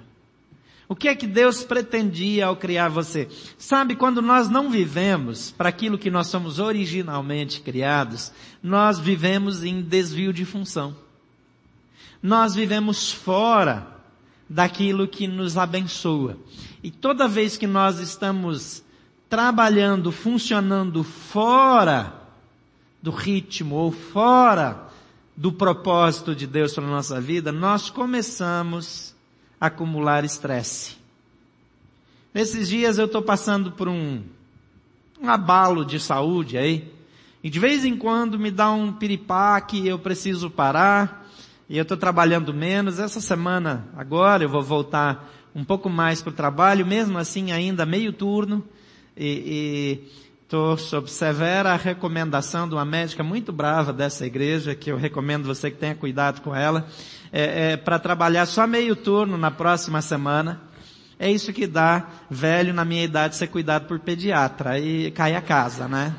O 0.87 0.95
que 0.95 1.07
é 1.07 1.15
que 1.15 1.25
Deus 1.25 1.63
pretendia 1.63 2.47
ao 2.47 2.57
criar 2.57 2.89
você? 2.89 3.29
Sabe, 3.57 3.95
quando 3.95 4.21
nós 4.21 4.49
não 4.49 4.69
vivemos 4.69 5.51
para 5.51 5.69
aquilo 5.69 5.97
que 5.97 6.11
nós 6.11 6.27
somos 6.27 6.59
originalmente 6.59 7.61
criados, 7.61 8.31
nós 8.61 8.99
vivemos 8.99 9.63
em 9.63 9.81
desvio 9.81 10.33
de 10.33 10.43
função 10.43 11.02
nós 12.23 12.55
vivemos 12.55 13.11
fora 13.11 13.85
daquilo 14.47 15.09
que 15.09 15.27
nos 15.27 15.57
abençoa. 15.57 16.37
E 16.81 16.89
toda 16.89 17.27
vez 17.27 17.57
que 17.57 17.67
nós 17.67 17.99
estamos 17.99 18.81
trabalhando, 19.29 20.09
funcionando 20.09 21.03
fora 21.03 22.13
do 23.01 23.11
ritmo 23.11 23.75
ou 23.75 23.91
fora 23.91 24.87
do 25.35 25.51
propósito 25.51 26.33
de 26.33 26.47
Deus 26.47 26.73
para 26.73 26.85
a 26.85 26.89
nossa 26.89 27.19
vida, 27.19 27.51
nós 27.51 27.89
começamos 27.89 29.13
a 29.59 29.65
acumular 29.65 30.23
estresse. 30.23 30.95
Nesses 32.33 32.69
dias 32.69 32.97
eu 32.97 33.05
estou 33.05 33.21
passando 33.21 33.71
por 33.73 33.89
um, 33.89 34.23
um 35.21 35.29
abalo 35.29 35.83
de 35.83 35.99
saúde 35.99 36.57
aí, 36.57 36.89
e 37.43 37.49
de 37.49 37.59
vez 37.59 37.83
em 37.83 37.97
quando 37.97 38.39
me 38.39 38.49
dá 38.49 38.71
um 38.71 38.93
piripaque 38.93 39.85
eu 39.85 39.99
preciso 39.99 40.49
parar, 40.49 41.22
e 41.73 41.77
eu 41.79 41.81
estou 41.81 41.97
trabalhando 41.97 42.53
menos. 42.53 42.99
Essa 42.99 43.19
semana, 43.19 43.87
agora, 43.97 44.43
eu 44.43 44.49
vou 44.49 44.61
voltar 44.61 45.27
um 45.55 45.63
pouco 45.63 45.89
mais 45.89 46.21
para 46.21 46.29
o 46.29 46.35
trabalho, 46.35 46.85
mesmo 46.85 47.17
assim 47.17 47.51
ainda 47.51 47.83
meio 47.83 48.13
turno, 48.13 48.63
e 49.17 50.03
estou 50.43 50.77
sob 50.77 51.09
severa 51.09 51.75
recomendação 51.75 52.69
de 52.69 52.75
uma 52.75 52.85
médica 52.85 53.23
muito 53.23 53.51
brava 53.51 53.91
dessa 53.91 54.23
igreja, 54.23 54.75
que 54.75 54.91
eu 54.91 54.97
recomendo 54.97 55.45
você 55.45 55.71
que 55.71 55.77
tenha 55.77 55.95
cuidado 55.95 56.41
com 56.41 56.55
ela, 56.55 56.85
é, 57.31 57.71
é, 57.71 57.77
para 57.77 57.97
trabalhar 57.97 58.45
só 58.45 58.67
meio 58.67 58.95
turno 58.95 59.35
na 59.35 59.49
próxima 59.49 59.99
semana. 59.99 60.61
É 61.17 61.31
isso 61.31 61.51
que 61.51 61.65
dá 61.65 62.07
velho 62.29 62.71
na 62.71 62.85
minha 62.85 63.03
idade 63.03 63.35
ser 63.35 63.47
cuidado 63.47 63.87
por 63.87 63.97
pediatra, 63.97 64.73
aí 64.73 65.09
cai 65.09 65.35
a 65.35 65.41
casa, 65.41 65.87
né? 65.87 66.13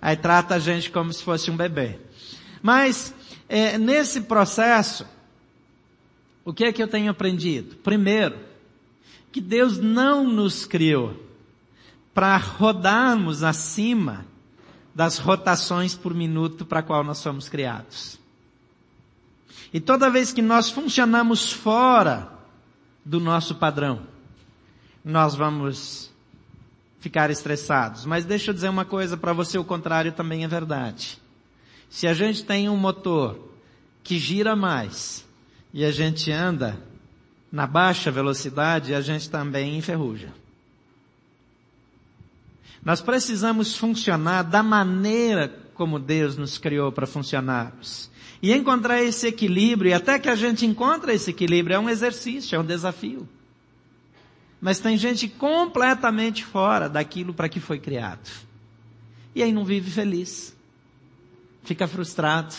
Aí 0.00 0.14
trata 0.14 0.54
a 0.54 0.60
gente 0.60 0.88
como 0.88 1.12
se 1.12 1.24
fosse 1.24 1.50
um 1.50 1.56
bebê. 1.56 1.98
Mas, 2.62 3.12
é, 3.48 3.78
nesse 3.78 4.22
processo, 4.22 5.06
o 6.44 6.52
que 6.52 6.64
é 6.64 6.72
que 6.72 6.82
eu 6.82 6.88
tenho 6.88 7.10
aprendido? 7.10 7.76
Primeiro, 7.76 8.38
que 9.32 9.40
Deus 9.40 9.78
não 9.78 10.24
nos 10.24 10.64
criou 10.66 11.20
para 12.12 12.36
rodarmos 12.36 13.42
acima 13.42 14.24
das 14.94 15.18
rotações 15.18 15.94
por 15.94 16.14
minuto 16.14 16.64
para 16.64 16.82
qual 16.82 17.02
nós 17.02 17.18
somos 17.18 17.48
criados. 17.48 18.18
E 19.72 19.80
toda 19.80 20.08
vez 20.08 20.32
que 20.32 20.40
nós 20.40 20.70
funcionamos 20.70 21.52
fora 21.52 22.32
do 23.04 23.18
nosso 23.18 23.56
padrão, 23.56 24.02
nós 25.04 25.34
vamos 25.34 26.12
ficar 27.00 27.28
estressados. 27.28 28.06
Mas 28.06 28.24
deixa 28.24 28.50
eu 28.50 28.54
dizer 28.54 28.68
uma 28.68 28.84
coisa 28.84 29.16
para 29.16 29.32
você, 29.32 29.58
o 29.58 29.64
contrário 29.64 30.12
também 30.12 30.44
é 30.44 30.48
verdade. 30.48 31.18
Se 31.88 32.06
a 32.06 32.14
gente 32.14 32.44
tem 32.44 32.68
um 32.68 32.76
motor 32.76 33.38
que 34.02 34.18
gira 34.18 34.54
mais 34.54 35.24
e 35.72 35.84
a 35.84 35.90
gente 35.90 36.30
anda 36.30 36.78
na 37.50 37.66
baixa 37.66 38.10
velocidade, 38.10 38.94
a 38.94 39.00
gente 39.00 39.30
também 39.30 39.78
enferruja. 39.78 40.32
Nós 42.84 43.00
precisamos 43.00 43.76
funcionar 43.76 44.42
da 44.42 44.62
maneira 44.62 45.48
como 45.74 45.98
Deus 45.98 46.36
nos 46.36 46.58
criou 46.58 46.92
para 46.92 47.06
funcionarmos. 47.06 48.10
E 48.42 48.52
encontrar 48.52 49.02
esse 49.02 49.26
equilíbrio, 49.26 49.90
e 49.90 49.94
até 49.94 50.18
que 50.18 50.28
a 50.28 50.34
gente 50.34 50.66
encontre 50.66 51.14
esse 51.14 51.30
equilíbrio, 51.30 51.76
é 51.76 51.78
um 51.78 51.88
exercício, 51.88 52.54
é 52.54 52.58
um 52.58 52.64
desafio. 52.64 53.26
Mas 54.60 54.78
tem 54.78 54.98
gente 54.98 55.28
completamente 55.28 56.44
fora 56.44 56.88
daquilo 56.88 57.32
para 57.32 57.48
que 57.48 57.58
foi 57.58 57.78
criado. 57.78 58.30
E 59.34 59.42
aí 59.42 59.52
não 59.52 59.64
vive 59.64 59.90
feliz 59.90 60.53
fica 61.64 61.88
frustrado. 61.88 62.54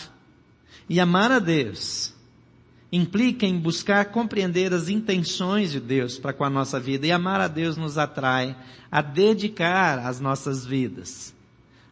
E 0.88 1.00
amar 1.00 1.32
a 1.32 1.38
Deus 1.38 2.14
implica 2.92 3.46
em 3.46 3.58
buscar 3.58 4.06
compreender 4.06 4.72
as 4.72 4.88
intenções 4.88 5.72
de 5.72 5.80
Deus 5.80 6.18
para 6.18 6.32
com 6.32 6.44
a 6.44 6.50
nossa 6.50 6.78
vida. 6.78 7.06
E 7.06 7.12
amar 7.12 7.40
a 7.40 7.48
Deus 7.48 7.76
nos 7.76 7.96
atrai 7.96 8.54
a 8.90 9.00
dedicar 9.00 9.98
as 10.00 10.20
nossas 10.20 10.64
vidas 10.64 11.34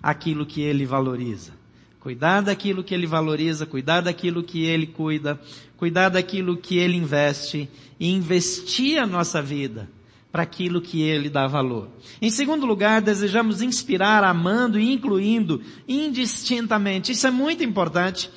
aquilo 0.03 0.45
que 0.45 0.61
ele 0.61 0.85
valoriza. 0.85 1.53
Cuidar 1.99 2.43
daquilo 2.43 2.85
que 2.85 2.93
ele 2.93 3.07
valoriza, 3.07 3.65
cuidar 3.65 4.03
daquilo 4.03 4.43
que 4.43 4.63
ele 4.65 4.87
cuida, 4.87 5.41
cuidar 5.79 6.11
daquilo 6.11 6.59
que 6.59 6.77
ele 6.77 6.97
investe 6.97 7.69
e 7.99 8.11
investir 8.11 8.99
a 8.99 9.07
nossa 9.07 9.41
vida 9.41 9.89
para 10.35 10.43
aquilo 10.43 10.81
que 10.81 11.01
ele 11.01 11.31
dá 11.31 11.47
valor. 11.47 11.89
Em 12.21 12.29
segundo 12.29 12.67
lugar, 12.67 13.01
desejamos 13.01 13.63
inspirar 13.63 14.25
amando 14.25 14.81
e 14.81 14.93
incluindo 14.93 15.63
indistintamente. 15.87 17.13
Isso 17.13 17.29
é 17.29 17.31
muito 17.31 17.63
importante. 17.63 18.29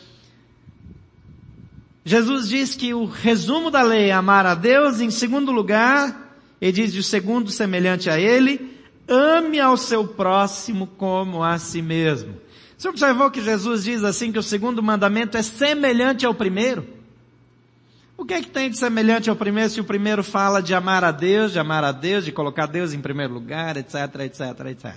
Jesus 2.05 2.49
diz 2.49 2.75
que 2.75 2.93
o 2.93 3.05
resumo 3.05 3.71
da 3.71 3.81
lei 3.81 4.09
é 4.09 4.13
amar 4.13 4.45
a 4.45 4.53
Deus. 4.53 5.01
Em 5.01 5.09
segundo 5.09 5.51
lugar, 5.51 6.37
ele 6.61 6.71
diz 6.71 6.93
de 6.93 7.01
segundo 7.01 7.49
semelhante 7.49 8.11
a 8.11 8.19
ele, 8.19 8.77
ame 9.07 9.59
ao 9.59 9.75
seu 9.75 10.07
próximo 10.07 10.85
como 10.85 11.43
a 11.43 11.57
si 11.57 11.81
mesmo. 11.81 12.37
Você 12.77 12.89
observou 12.89 13.31
que 13.31 13.41
Jesus 13.41 13.85
diz 13.85 14.03
assim 14.03 14.31
que 14.31 14.37
o 14.37 14.43
segundo 14.43 14.83
mandamento 14.83 15.35
é 15.35 15.41
semelhante 15.41 16.27
ao 16.27 16.35
primeiro? 16.35 16.96
O 18.17 18.25
que 18.25 18.33
é 18.33 18.41
que 18.41 18.49
tem 18.49 18.69
de 18.69 18.77
semelhante 18.77 19.29
ao 19.29 19.35
primeiro 19.35 19.69
se 19.69 19.79
o 19.79 19.83
primeiro 19.83 20.23
fala 20.23 20.59
de 20.59 20.73
amar 20.73 21.03
a 21.03 21.11
Deus, 21.11 21.51
de 21.51 21.59
amar 21.59 21.83
a 21.83 21.91
Deus, 21.91 22.25
de 22.25 22.31
colocar 22.31 22.65
Deus 22.65 22.91
em 22.91 22.99
primeiro 22.99 23.31
lugar, 23.31 23.77
etc, 23.77 23.93
etc, 24.21 24.41
etc. 24.71 24.95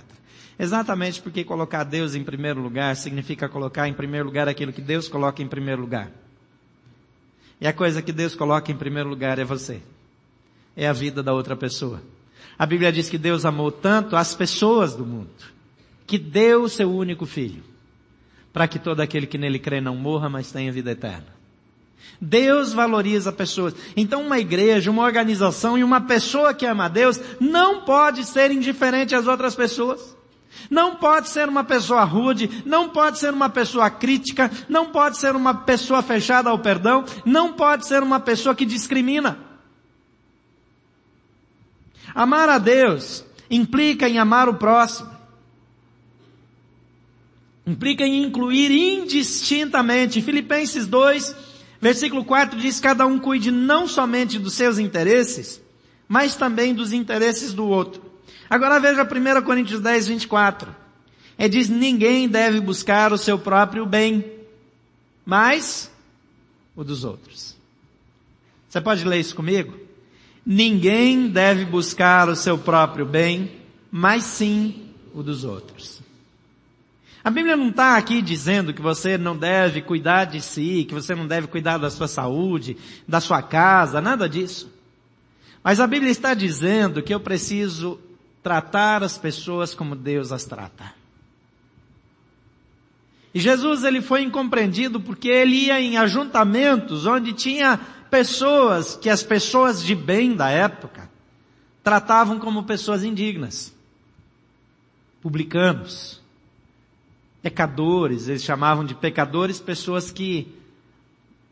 Exatamente 0.57 1.21
porque 1.21 1.43
colocar 1.43 1.83
Deus 1.83 2.15
em 2.15 2.23
primeiro 2.23 2.59
lugar 2.59 2.95
significa 2.95 3.47
colocar 3.47 3.87
em 3.87 3.93
primeiro 3.93 4.25
lugar 4.25 4.49
aquilo 4.49 4.73
que 4.73 4.81
Deus 4.81 5.07
coloca 5.07 5.41
em 5.41 5.47
primeiro 5.47 5.81
lugar. 5.81 6.11
E 7.59 7.67
a 7.67 7.73
coisa 7.73 8.01
que 8.01 8.11
Deus 8.11 8.33
coloca 8.33 8.71
em 8.71 8.75
primeiro 8.75 9.07
lugar 9.07 9.37
é 9.37 9.43
você. 9.43 9.81
É 10.75 10.87
a 10.87 10.93
vida 10.93 11.21
da 11.21 11.31
outra 11.31 11.55
pessoa. 11.55 12.01
A 12.57 12.65
Bíblia 12.65 12.91
diz 12.91 13.07
que 13.07 13.19
Deus 13.19 13.45
amou 13.45 13.71
tanto 13.71 14.15
as 14.15 14.33
pessoas 14.33 14.95
do 14.95 15.05
mundo, 15.05 15.29
que 16.07 16.17
deu 16.17 16.63
o 16.63 16.69
seu 16.69 16.91
único 16.91 17.27
filho 17.27 17.63
para 18.51 18.67
que 18.67 18.79
todo 18.79 18.99
aquele 18.99 19.27
que 19.27 19.37
nele 19.37 19.59
crê 19.59 19.79
não 19.79 19.95
morra, 19.95 20.29
mas 20.29 20.51
tenha 20.51 20.71
vida 20.71 20.91
eterna. 20.91 21.40
Deus 22.19 22.73
valoriza 22.73 23.31
pessoas. 23.31 23.73
Então 23.95 24.21
uma 24.21 24.39
igreja, 24.39 24.91
uma 24.91 25.03
organização 25.03 25.77
e 25.77 25.83
uma 25.83 26.01
pessoa 26.01 26.53
que 26.53 26.65
ama 26.65 26.85
a 26.85 26.89
Deus 26.89 27.19
não 27.39 27.81
pode 27.81 28.23
ser 28.25 28.51
indiferente 28.51 29.15
às 29.15 29.27
outras 29.27 29.55
pessoas. 29.55 30.15
Não 30.69 30.95
pode 30.95 31.29
ser 31.29 31.49
uma 31.49 31.63
pessoa 31.63 32.03
rude, 32.03 32.63
não 32.65 32.89
pode 32.89 33.17
ser 33.17 33.33
uma 33.33 33.49
pessoa 33.49 33.89
crítica, 33.89 34.51
não 34.69 34.87
pode 34.87 35.17
ser 35.17 35.35
uma 35.35 35.53
pessoa 35.53 36.01
fechada 36.03 36.49
ao 36.49 36.59
perdão, 36.59 37.03
não 37.25 37.53
pode 37.53 37.87
ser 37.87 38.03
uma 38.03 38.19
pessoa 38.19 38.53
que 38.53 38.65
discrimina. 38.65 39.39
Amar 42.13 42.49
a 42.49 42.57
Deus 42.57 43.25
implica 43.49 44.07
em 44.07 44.19
amar 44.19 44.47
o 44.49 44.55
próximo 44.55 45.11
implica 47.65 48.05
em 48.05 48.23
incluir 48.23 48.71
indistintamente. 48.71 50.21
Filipenses 50.21 50.87
2, 50.87 51.35
versículo 51.81 52.23
4 52.23 52.59
diz, 52.59 52.79
cada 52.79 53.05
um 53.05 53.19
cuide 53.19 53.51
não 53.51 53.87
somente 53.87 54.37
dos 54.37 54.53
seus 54.53 54.77
interesses, 54.77 55.61
mas 56.07 56.35
também 56.35 56.73
dos 56.73 56.93
interesses 56.93 57.53
do 57.53 57.65
outro. 57.65 58.03
Agora 58.49 58.79
veja 58.79 59.03
1 59.03 59.41
Coríntios 59.43 59.81
10, 59.81 60.07
24. 60.07 60.75
É 61.37 61.47
diz, 61.47 61.67
ninguém 61.67 62.29
deve 62.29 62.59
buscar 62.59 63.11
o 63.11 63.17
seu 63.17 63.39
próprio 63.39 63.85
bem, 63.85 64.31
mas 65.25 65.89
o 66.75 66.83
dos 66.83 67.03
outros. 67.03 67.55
Você 68.69 68.79
pode 68.79 69.03
ler 69.03 69.19
isso 69.19 69.35
comigo? 69.35 69.73
Ninguém 70.45 71.27
deve 71.27 71.65
buscar 71.65 72.29
o 72.29 72.35
seu 72.35 72.57
próprio 72.57 73.05
bem, 73.05 73.51
mas 73.91 74.23
sim 74.23 74.89
o 75.13 75.23
dos 75.23 75.43
outros. 75.43 76.00
A 77.23 77.29
Bíblia 77.29 77.55
não 77.55 77.69
está 77.69 77.97
aqui 77.97 78.19
dizendo 78.21 78.73
que 78.73 78.81
você 78.81 79.17
não 79.17 79.37
deve 79.37 79.81
cuidar 79.81 80.25
de 80.25 80.41
si, 80.41 80.85
que 80.87 80.93
você 80.93 81.13
não 81.13 81.27
deve 81.27 81.47
cuidar 81.47 81.77
da 81.77 81.89
sua 81.89 82.07
saúde, 82.07 82.77
da 83.07 83.21
sua 83.21 83.43
casa, 83.43 84.01
nada 84.01 84.27
disso. 84.27 84.71
Mas 85.63 85.79
a 85.79 85.85
Bíblia 85.85 86.11
está 86.11 86.33
dizendo 86.33 87.03
que 87.03 87.13
eu 87.13 87.19
preciso 87.19 87.99
tratar 88.41 89.03
as 89.03 89.19
pessoas 89.19 89.75
como 89.75 89.95
Deus 89.95 90.31
as 90.31 90.45
trata. 90.45 90.95
E 93.33 93.39
Jesus 93.39 93.83
ele 93.83 94.01
foi 94.01 94.23
incompreendido 94.23 94.99
porque 94.99 95.29
ele 95.29 95.67
ia 95.67 95.79
em 95.79 95.97
ajuntamentos 95.97 97.05
onde 97.05 97.33
tinha 97.33 97.79
pessoas 98.09 98.95
que 98.95 99.09
as 99.09 99.21
pessoas 99.21 99.83
de 99.83 99.93
bem 99.93 100.35
da 100.35 100.49
época 100.49 101.07
tratavam 101.83 102.39
como 102.39 102.63
pessoas 102.63 103.03
indignas. 103.03 103.71
Publicanos 105.21 106.20
pecadores, 107.41 108.27
eles 108.27 108.43
chamavam 108.43 108.85
de 108.85 108.93
pecadores 108.93 109.59
pessoas 109.59 110.11
que 110.11 110.53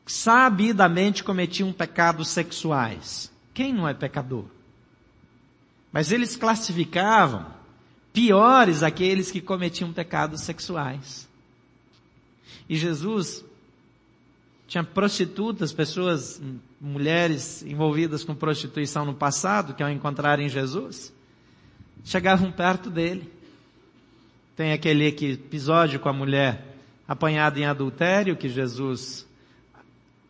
sabidamente 0.06 1.23
cometiam 1.23 1.71
pecados 1.71 2.30
sexuais. 2.30 3.32
Quem 3.54 3.73
não 3.73 3.88
é 3.88 3.93
pecador? 3.93 4.45
Mas 5.91 6.12
eles 6.12 6.36
classificavam 6.36 7.45
piores 8.13 8.84
aqueles 8.84 9.32
que 9.32 9.41
cometiam 9.41 9.91
pecados 9.91 10.41
sexuais. 10.41 11.28
E 12.67 12.75
Jesus 12.75 13.43
tinha 14.67 14.84
prostitutas, 14.84 15.73
pessoas, 15.73 16.39
mulheres 16.80 17.63
envolvidas 17.63 18.23
com 18.23 18.36
prostituição 18.36 19.04
no 19.04 19.15
passado, 19.15 19.73
que 19.73 19.82
ao 19.82 19.89
encontrarem 19.89 20.47
Jesus, 20.47 21.12
chegavam 22.04 22.52
perto 22.52 22.89
dele 22.89 23.38
tem 24.60 24.74
aquele 24.74 25.08
episódio 25.08 26.02
com 26.02 26.10
a 26.10 26.13
mulher 26.13 26.76
apanhada 27.08 27.58
em 27.58 27.63
adultério, 27.63 28.36
que 28.36 28.50
Jesus 28.50 29.26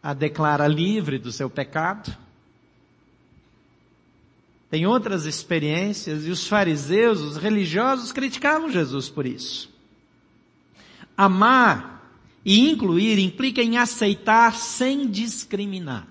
a 0.03 0.13
declara 0.13 0.67
livre 0.67 1.17
do 1.17 1.31
seu 1.31 1.49
pecado. 1.49 2.15
Tem 4.69 4.85
outras 4.85 5.25
experiências 5.25 6.27
e 6.27 6.29
os 6.29 6.47
fariseus, 6.47 7.21
os 7.21 7.37
religiosos 7.37 8.11
criticavam 8.11 8.69
Jesus 8.69 9.09
por 9.09 9.25
isso. 9.25 9.67
Amar 11.17 12.07
e 12.45 12.69
incluir 12.69 13.17
implica 13.17 13.63
em 13.63 13.79
aceitar 13.79 14.53
sem 14.53 15.09
discriminar. 15.09 16.07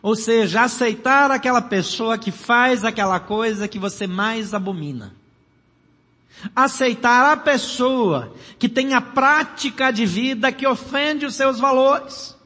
Ou 0.00 0.16
seja, 0.16 0.62
aceitar 0.62 1.30
aquela 1.30 1.60
pessoa 1.60 2.16
que 2.16 2.30
faz 2.30 2.86
aquela 2.86 3.20
coisa 3.20 3.68
que 3.68 3.78
você 3.78 4.06
mais 4.06 4.54
abomina. 4.54 5.17
Aceitar 6.54 7.32
a 7.32 7.36
pessoa 7.36 8.32
que 8.58 8.68
tem 8.68 8.94
a 8.94 9.00
prática 9.00 9.90
de 9.90 10.06
vida 10.06 10.52
que 10.52 10.66
ofende 10.66 11.26
os 11.26 11.34
seus 11.34 11.58
valores. 11.58 12.36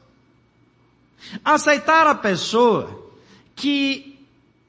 Aceitar 1.43 2.07
a 2.07 2.15
pessoa 2.15 3.11
que 3.55 4.19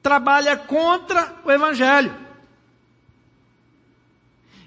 trabalha 0.01 0.55
contra 0.55 1.35
o 1.43 1.51
Evangelho. 1.51 2.25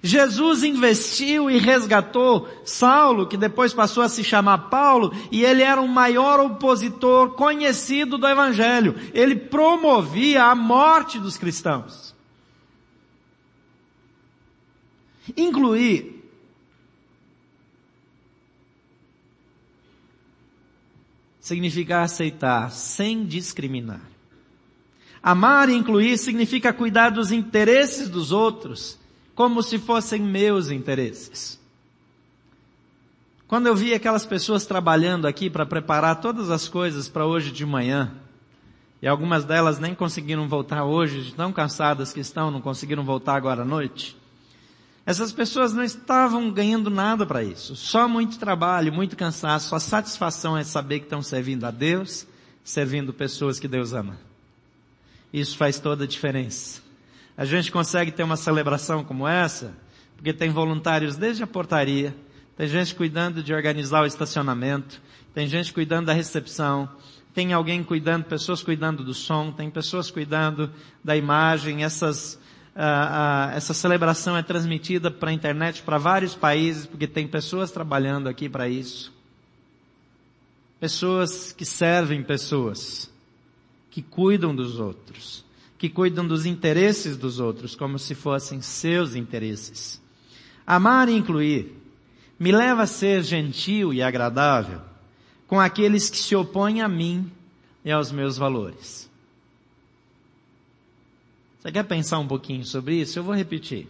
Jesus 0.03 0.63
investiu 0.63 1.51
e 1.51 1.59
resgatou 1.59 2.49
Saulo, 2.65 3.27
que 3.27 3.37
depois 3.37 3.73
passou 3.73 4.03
a 4.03 4.09
se 4.09 4.23
chamar 4.23 4.71
Paulo, 4.71 5.13
e 5.31 5.45
ele 5.45 5.63
era 5.63 5.81
o 5.81 5.89
maior 5.89 6.39
opositor 6.41 7.31
conhecido 7.31 8.17
do 8.17 8.27
Evangelho. 8.27 8.95
Ele 9.13 9.35
promovia 9.35 10.45
a 10.45 10.55
morte 10.55 11.19
dos 11.19 11.37
cristãos. 11.37 12.08
Incluir 15.37 16.19
significa 21.41 22.03
aceitar 22.03 22.71
sem 22.71 23.25
discriminar. 23.25 24.03
Amar 25.23 25.69
e 25.69 25.75
incluir 25.75 26.19
significa 26.19 26.73
cuidar 26.73 27.11
dos 27.11 27.33
interesses 27.33 28.09
dos 28.09 28.33
outros 28.33 28.99
como 29.35 29.63
se 29.63 29.79
fossem 29.79 30.21
meus 30.21 30.71
interesses. 30.71 31.59
Quando 33.47 33.67
eu 33.67 33.75
vi 33.75 33.95
aquelas 33.95 34.27
pessoas 34.27 34.67
trabalhando 34.67 35.27
aqui 35.27 35.49
para 35.49 35.65
preparar 35.65 36.21
todas 36.21 36.51
as 36.51 36.69
coisas 36.69 37.09
para 37.09 37.25
hoje 37.25 37.51
de 37.51 37.65
manhã, 37.65 38.13
e 39.01 39.09
algumas 39.09 39.45
delas 39.45 39.79
nem 39.79 39.95
conseguiram 39.95 40.49
voltar 40.49 40.85
hoje, 40.85 41.33
tão 41.35 41.53
cansadas 41.53 42.13
que 42.13 42.21
estão, 42.21 42.51
não 42.51 42.61
conseguiram 42.61 43.05
voltar 43.05 43.37
agora 43.37 43.63
à 43.63 43.65
noite, 43.65 44.17
essas 45.09 45.33
pessoas 45.33 45.73
não 45.73 45.83
estavam 45.83 46.51
ganhando 46.51 46.91
nada 46.91 47.25
para 47.25 47.43
isso. 47.43 47.75
Só 47.75 48.07
muito 48.07 48.39
trabalho, 48.39 48.93
muito 48.93 49.17
cansaço. 49.17 49.75
A 49.75 49.81
satisfação 49.81 50.55
é 50.55 50.63
saber 50.63 50.99
que 50.99 51.07
estão 51.07 51.23
servindo 51.23 51.65
a 51.65 51.71
Deus, 51.71 52.27
servindo 52.63 53.11
pessoas 53.11 53.59
que 53.59 53.67
Deus 53.67 53.95
ama. 53.95 54.19
Isso 55.33 55.57
faz 55.57 55.81
toda 55.81 56.05
a 56.05 56.07
diferença. 56.07 56.83
A 57.39 57.47
gente 57.47 57.73
consegue 57.73 58.13
ter 58.13 58.23
uma 58.23 58.37
celebração 58.37 59.03
como 59.03 59.27
essa, 59.27 59.73
porque 60.15 60.31
tem 60.31 60.51
voluntários 60.51 61.17
desde 61.17 61.43
a 61.43 61.47
portaria, 61.47 62.15
tem 62.55 62.69
gente 62.69 62.95
cuidando 62.95 63.43
de 63.43 63.55
organizar 63.55 64.03
o 64.03 64.07
estacionamento, 64.07 65.01
tem 65.33 65.49
gente 65.49 65.73
cuidando 65.73 66.09
da 66.09 66.13
recepção, 66.13 66.87
tem 67.33 67.55
alguém 67.55 67.83
cuidando, 67.83 68.25
pessoas 68.25 68.63
cuidando 68.63 69.03
do 69.03 69.15
som, 69.15 69.53
tem 69.53 69.71
pessoas 69.71 70.11
cuidando 70.11 70.71
da 71.03 71.17
imagem, 71.17 71.83
essas 71.83 72.39
uh, 72.79 73.51
uh, 73.51 73.57
essa 73.57 73.75
celebração 73.75 74.37
é 74.37 74.43
transmitida 74.43 75.11
para 75.11 75.31
a 75.31 75.33
internet 75.33 75.83
para 75.83 75.99
vários 75.99 76.35
países, 76.35 76.87
porque 76.87 77.09
tem 77.09 77.27
pessoas 77.27 77.73
trabalhando 77.73 78.29
aqui 78.29 78.49
para 78.49 78.69
isso. 78.69 79.13
Pessoas 80.79 81.53
que 81.53 81.65
servem 81.65 82.23
pessoas, 82.23 83.11
que 83.91 84.01
cuidam 84.01 84.55
dos 84.55 84.79
outros, 84.79 85.45
que 85.77 85.89
cuidam 85.89 86.27
dos 86.27 86.47
interesses 86.47 87.17
dos 87.17 87.41
outros 87.41 87.75
como 87.75 87.99
se 87.99 88.15
fossem 88.15 88.63
seus 88.63 89.17
interesses. 89.17 90.01
Amar 90.65 91.09
e 91.09 91.17
incluir 91.17 91.75
me 92.39 92.53
leva 92.53 92.83
a 92.83 92.87
ser 92.87 93.25
gentil 93.25 93.93
e 93.93 94.01
agradável 94.01 94.81
com 95.49 95.59
aqueles 95.59 96.09
que 96.09 96.19
se 96.19 96.37
opõem 96.37 96.81
a 96.81 96.89
mim 96.89 97.29
e 97.85 97.91
aos 97.91 98.13
meus 98.13 98.39
valores. 98.39 99.08
Você 101.59 101.73
quer 101.73 101.83
pensar 101.85 102.19
um 102.19 102.27
pouquinho 102.27 102.65
sobre 102.65 102.95
isso? 103.01 103.19
Eu 103.19 103.25
vou 103.25 103.35
repetir. 103.35 103.89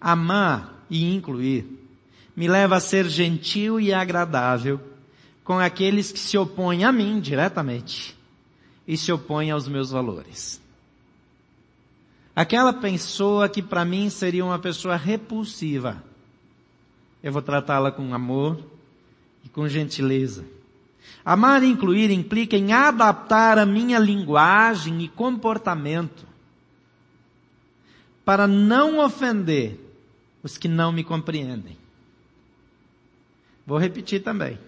Amar 0.00 0.84
e 0.90 1.14
incluir 1.14 1.82
me 2.34 2.48
leva 2.48 2.76
a 2.76 2.80
ser 2.80 3.08
gentil 3.08 3.78
e 3.78 3.92
agradável 3.92 4.80
com 5.44 5.58
aqueles 5.58 6.10
que 6.10 6.18
se 6.18 6.36
opõem 6.38 6.84
a 6.84 6.90
mim 6.90 7.20
diretamente 7.20 8.16
e 8.88 8.96
se 8.96 9.12
opõem 9.12 9.50
aos 9.50 9.68
meus 9.68 9.90
valores. 9.90 10.60
Aquela 12.34 12.72
pessoa 12.72 13.48
que 13.48 13.62
para 13.62 13.84
mim 13.84 14.08
seria 14.08 14.44
uma 14.44 14.58
pessoa 14.58 14.96
repulsiva, 14.96 16.02
eu 17.22 17.30
vou 17.30 17.42
tratá-la 17.42 17.92
com 17.92 18.14
amor 18.14 18.58
e 19.44 19.48
com 19.48 19.68
gentileza. 19.68 20.44
Amar 21.24 21.62
e 21.62 21.66
incluir 21.66 22.10
implica 22.10 22.56
em 22.56 22.72
adaptar 22.72 23.58
a 23.58 23.66
minha 23.66 23.98
linguagem 23.98 25.02
e 25.02 25.08
comportamento 25.08 26.31
para 28.24 28.46
não 28.46 28.98
ofender 29.04 29.78
os 30.42 30.56
que 30.58 30.68
não 30.68 30.92
me 30.92 31.04
compreendem. 31.04 31.76
Vou 33.66 33.78
repetir 33.78 34.22
também. 34.22 34.58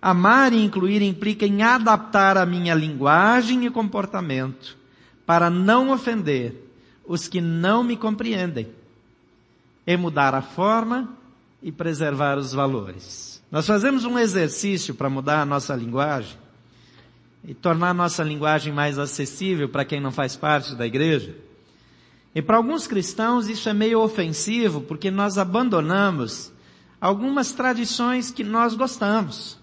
Amar 0.00 0.52
e 0.52 0.62
incluir 0.62 1.02
implica 1.02 1.46
em 1.46 1.62
adaptar 1.62 2.36
a 2.36 2.46
minha 2.46 2.74
linguagem 2.74 3.66
e 3.66 3.70
comportamento 3.70 4.76
para 5.24 5.50
não 5.50 5.90
ofender 5.90 6.54
os 7.06 7.26
que 7.26 7.40
não 7.40 7.82
me 7.82 7.96
compreendem 7.96 8.68
e 9.86 9.96
mudar 9.96 10.34
a 10.34 10.42
forma 10.42 11.08
e 11.62 11.72
preservar 11.72 12.38
os 12.38 12.52
valores. 12.52 13.42
Nós 13.50 13.66
fazemos 13.66 14.04
um 14.04 14.18
exercício 14.18 14.94
para 14.94 15.08
mudar 15.08 15.40
a 15.40 15.46
nossa 15.46 15.74
linguagem 15.74 16.36
e 17.44 17.54
tornar 17.54 17.90
a 17.90 17.94
nossa 17.94 18.22
linguagem 18.22 18.72
mais 18.72 18.98
acessível 18.98 19.68
para 19.68 19.84
quem 19.84 20.00
não 20.00 20.10
faz 20.10 20.34
parte 20.36 20.74
da 20.74 20.86
igreja. 20.86 21.34
E 22.36 22.42
para 22.42 22.58
alguns 22.58 22.86
cristãos 22.86 23.48
isso 23.48 23.66
é 23.66 23.72
meio 23.72 23.98
ofensivo 24.02 24.82
porque 24.82 25.10
nós 25.10 25.38
abandonamos 25.38 26.52
algumas 27.00 27.52
tradições 27.52 28.30
que 28.30 28.44
nós 28.44 28.74
gostamos. 28.74 29.58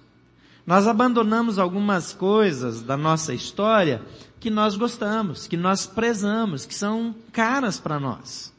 Nós 0.66 0.88
abandonamos 0.88 1.60
algumas 1.60 2.14
coisas 2.14 2.82
da 2.82 2.98
nossa 2.98 3.32
história 3.32 4.02
que 4.40 4.50
nós 4.50 4.76
gostamos, 4.76 5.46
que 5.46 5.56
nós 5.56 5.86
prezamos, 5.86 6.66
que 6.66 6.74
são 6.74 7.14
caras 7.32 7.80
para 7.80 8.00
nós. 8.00 8.52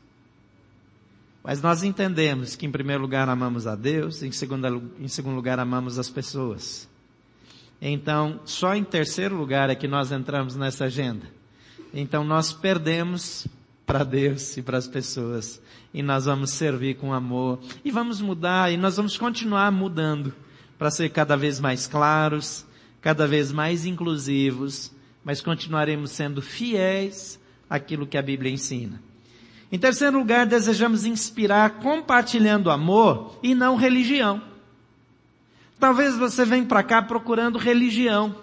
Mas 1.43 1.61
nós 1.61 1.83
entendemos 1.83 2.55
que 2.55 2.67
em 2.67 2.71
primeiro 2.71 3.03
lugar 3.03 3.29
amamos 3.29 3.67
a 3.67 3.75
Deus, 3.75 4.23
em 4.23 4.31
segundo, 4.31 4.93
em 5.01 5.09
segundo 5.09 5.35
lugar 5.35 5.59
amamos 5.59 5.99
as 5.99 6.09
pessoas. 6.09 6.89
Então, 7.83 8.39
só 8.45 8.77
em 8.77 8.85
terceiro 8.85 9.37
lugar 9.37 9.71
é 9.71 9.75
que 9.75 9.89
nós 9.89 10.13
entramos 10.13 10.55
nessa 10.55 10.85
agenda. 10.85 11.27
Então 11.93 12.23
nós 12.23 12.53
perdemos 12.53 13.49
para 13.87 14.05
Deus 14.05 14.57
e 14.57 14.63
para 14.63 14.79
as 14.79 14.89
pessoas. 14.89 15.61
E 15.93 16.03
nós 16.03 16.25
vamos 16.25 16.51
servir 16.51 16.97
com 16.97 17.13
amor. 17.13 17.61
E 17.85 17.91
vamos 17.91 18.21
mudar, 18.21 18.73
e 18.73 18.77
nós 18.77 18.97
vamos 18.97 19.17
continuar 19.17 19.71
mudando 19.71 20.35
para 20.79 20.91
ser 20.91 21.09
cada 21.11 21.37
vez 21.37 21.61
mais 21.61 21.87
claros, 21.87 22.67
cada 23.01 23.27
vez 23.27 23.53
mais 23.53 23.87
inclusivos, 23.87 24.91
mas 25.25 25.41
continuaremos 25.41 26.11
sendo 26.11 26.43
fiéis 26.43 27.39
àquilo 27.69 28.07
que 28.07 28.19
a 28.19 28.23
Bíblia 28.23 28.53
ensina. 28.53 29.01
Em 29.71 29.79
terceiro 29.79 30.19
lugar, 30.19 30.47
desejamos 30.47 31.05
inspirar 31.05 31.79
compartilhando 31.81 32.71
amor 32.71 33.39
e 33.43 33.55
não 33.55 33.77
religião. 33.77 34.43
Talvez 35.81 36.17
você 36.17 36.45
venha 36.45 36.65
para 36.65 36.83
cá 36.83 37.03
procurando 37.03 37.59
religião. 37.59 38.37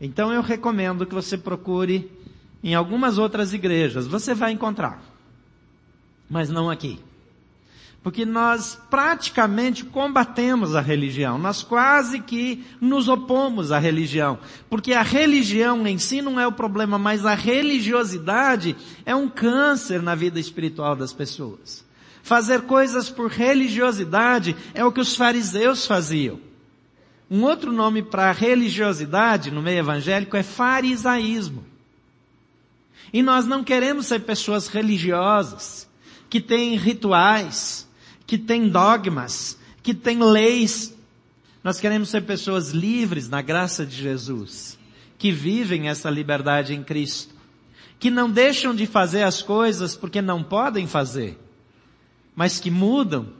Então 0.00 0.32
eu 0.32 0.42
recomendo 0.42 1.06
que 1.06 1.14
você 1.14 1.36
procure 1.36 2.10
em 2.62 2.74
algumas 2.74 3.18
outras 3.18 3.52
igrejas. 3.52 4.06
Você 4.06 4.34
vai 4.34 4.52
encontrar. 4.52 5.00
Mas 6.28 6.50
não 6.50 6.70
aqui. 6.70 6.98
Porque 8.02 8.24
nós 8.24 8.80
praticamente 8.88 9.84
combatemos 9.84 10.76
a 10.76 10.80
religião. 10.80 11.38
Nós 11.38 11.64
quase 11.64 12.20
que 12.20 12.64
nos 12.80 13.08
opomos 13.08 13.72
à 13.72 13.80
religião. 13.80 14.38
Porque 14.70 14.92
a 14.92 15.02
religião 15.02 15.84
em 15.86 15.98
si 15.98 16.22
não 16.22 16.38
é 16.38 16.46
o 16.46 16.52
problema, 16.52 16.98
mas 16.98 17.26
a 17.26 17.34
religiosidade 17.34 18.76
é 19.04 19.12
um 19.14 19.28
câncer 19.28 20.00
na 20.00 20.14
vida 20.14 20.38
espiritual 20.38 20.94
das 20.94 21.12
pessoas. 21.12 21.84
Fazer 22.22 22.62
coisas 22.62 23.10
por 23.10 23.28
religiosidade 23.28 24.56
é 24.72 24.84
o 24.84 24.92
que 24.92 25.00
os 25.00 25.16
fariseus 25.16 25.84
faziam. 25.84 26.38
Um 27.28 27.42
outro 27.42 27.72
nome 27.72 28.02
para 28.02 28.30
religiosidade 28.30 29.50
no 29.50 29.60
meio 29.60 29.80
evangélico 29.80 30.36
é 30.36 30.44
farisaísmo. 30.44 31.64
E 33.12 33.22
nós 33.22 33.46
não 33.46 33.62
queremos 33.62 34.06
ser 34.06 34.20
pessoas 34.20 34.68
religiosas, 34.68 35.88
que 36.28 36.40
têm 36.40 36.76
rituais, 36.76 37.88
que 38.26 38.36
tem 38.36 38.68
dogmas, 38.68 39.58
que 39.82 39.94
tem 39.94 40.22
leis. 40.22 40.94
Nós 41.62 41.80
queremos 41.80 42.08
ser 42.08 42.22
pessoas 42.22 42.70
livres 42.70 43.28
na 43.28 43.40
graça 43.40 43.86
de 43.86 43.96
Jesus, 43.96 44.78
que 45.18 45.30
vivem 45.30 45.88
essa 45.88 46.10
liberdade 46.10 46.74
em 46.74 46.82
Cristo, 46.82 47.34
que 47.98 48.10
não 48.10 48.30
deixam 48.30 48.74
de 48.74 48.86
fazer 48.86 49.22
as 49.22 49.42
coisas 49.42 49.96
porque 49.96 50.20
não 50.20 50.42
podem 50.42 50.86
fazer, 50.86 51.38
mas 52.34 52.58
que 52.60 52.70
mudam 52.70 53.32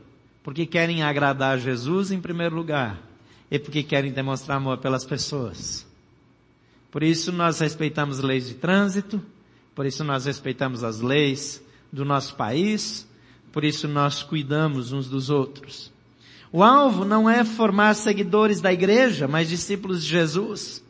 porque 0.43 0.65
querem 0.65 1.03
agradar 1.03 1.59
Jesus 1.59 2.13
em 2.13 2.21
primeiro 2.21 2.55
lugar 2.55 3.03
e 3.51 3.59
porque 3.59 3.83
querem 3.83 4.13
demonstrar 4.13 4.59
amor 4.59 4.79
pelas 4.79 5.05
pessoas. 5.05 5.85
Por 6.91 7.03
isso 7.03 7.33
nós 7.33 7.59
respeitamos 7.59 8.21
leis 8.21 8.47
de 8.47 8.55
trânsito, 8.55 9.21
por 9.77 9.85
isso 9.85 10.03
nós 10.03 10.25
respeitamos 10.25 10.83
as 10.83 11.03
leis 11.03 11.63
do 11.93 12.03
nosso 12.03 12.35
país, 12.35 13.07
por 13.53 13.63
isso 13.63 13.87
nós 13.87 14.23
cuidamos 14.23 14.91
uns 14.91 15.07
dos 15.07 15.29
outros. 15.29 15.93
O 16.51 16.63
alvo 16.63 17.05
não 17.05 17.29
é 17.29 17.45
formar 17.45 17.93
seguidores 17.95 18.63
da 18.63 18.73
igreja, 18.73 19.29
mas 19.29 19.51
discípulos 19.51 20.03
de 20.03 20.09
Jesus. 20.09 20.83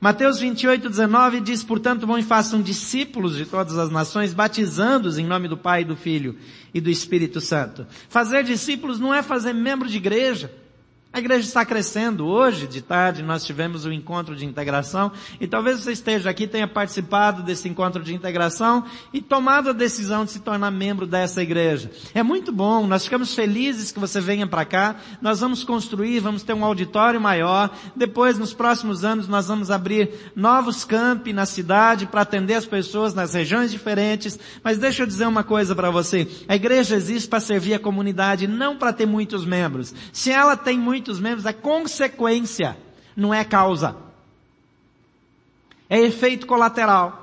Mateus 0.00 0.40
28, 0.40 0.90
19 0.90 1.40
diz, 1.40 1.62
portanto, 1.62 2.04
vão 2.04 2.18
e 2.18 2.22
façam 2.24 2.60
discípulos 2.60 3.36
de 3.36 3.46
todas 3.46 3.78
as 3.78 3.90
nações, 3.90 4.34
batizando-os 4.34 5.18
em 5.18 5.24
nome 5.24 5.46
do 5.46 5.56
Pai, 5.56 5.84
do 5.84 5.94
Filho 5.94 6.36
e 6.74 6.80
do 6.80 6.90
Espírito 6.90 7.40
Santo. 7.40 7.86
Fazer 8.08 8.42
discípulos 8.42 8.98
não 8.98 9.14
é 9.14 9.22
fazer 9.22 9.52
membro 9.52 9.88
de 9.88 9.98
igreja. 9.98 10.52
A 11.14 11.18
igreja 11.18 11.46
está 11.46 11.62
crescendo. 11.62 12.26
Hoje, 12.26 12.66
de 12.66 12.80
tarde, 12.80 13.22
nós 13.22 13.44
tivemos 13.44 13.84
o 13.84 13.90
um 13.90 13.92
encontro 13.92 14.34
de 14.34 14.46
integração 14.46 15.12
e 15.38 15.46
talvez 15.46 15.78
você 15.78 15.92
esteja 15.92 16.30
aqui, 16.30 16.46
tenha 16.46 16.66
participado 16.66 17.42
desse 17.42 17.68
encontro 17.68 18.02
de 18.02 18.14
integração 18.14 18.82
e 19.12 19.20
tomado 19.20 19.68
a 19.68 19.72
decisão 19.74 20.24
de 20.24 20.30
se 20.30 20.40
tornar 20.40 20.70
membro 20.70 21.06
dessa 21.06 21.42
igreja. 21.42 21.90
É 22.14 22.22
muito 22.22 22.50
bom, 22.50 22.86
nós 22.86 23.04
ficamos 23.04 23.34
felizes 23.34 23.92
que 23.92 24.00
você 24.00 24.22
venha 24.22 24.46
para 24.46 24.64
cá. 24.64 24.96
Nós 25.20 25.40
vamos 25.40 25.62
construir, 25.62 26.18
vamos 26.20 26.44
ter 26.44 26.54
um 26.54 26.64
auditório 26.64 27.20
maior. 27.20 27.68
Depois, 27.94 28.38
nos 28.38 28.54
próximos 28.54 29.04
anos, 29.04 29.28
nós 29.28 29.48
vamos 29.48 29.70
abrir 29.70 30.32
novos 30.34 30.82
campi 30.82 31.34
na 31.34 31.44
cidade 31.44 32.06
para 32.06 32.22
atender 32.22 32.54
as 32.54 32.64
pessoas 32.64 33.12
nas 33.12 33.34
regiões 33.34 33.70
diferentes. 33.70 34.38
Mas 34.64 34.78
deixa 34.78 35.02
eu 35.02 35.06
dizer 35.06 35.26
uma 35.26 35.44
coisa 35.44 35.74
para 35.74 35.90
você. 35.90 36.26
A 36.48 36.56
igreja 36.56 36.96
existe 36.96 37.28
para 37.28 37.38
servir 37.38 37.74
a 37.74 37.78
comunidade, 37.78 38.46
não 38.46 38.78
para 38.78 38.94
ter 38.94 39.04
muitos 39.04 39.44
membros. 39.44 39.94
Se 40.10 40.30
ela 40.30 40.56
tem 40.56 40.78
muitos 40.78 41.01
muitos 41.02 41.18
membros 41.18 41.46
é 41.46 41.52
consequência, 41.52 42.76
não 43.16 43.34
é 43.34 43.44
causa. 43.44 43.96
É 45.90 45.98
efeito 45.98 46.46
colateral. 46.46 47.21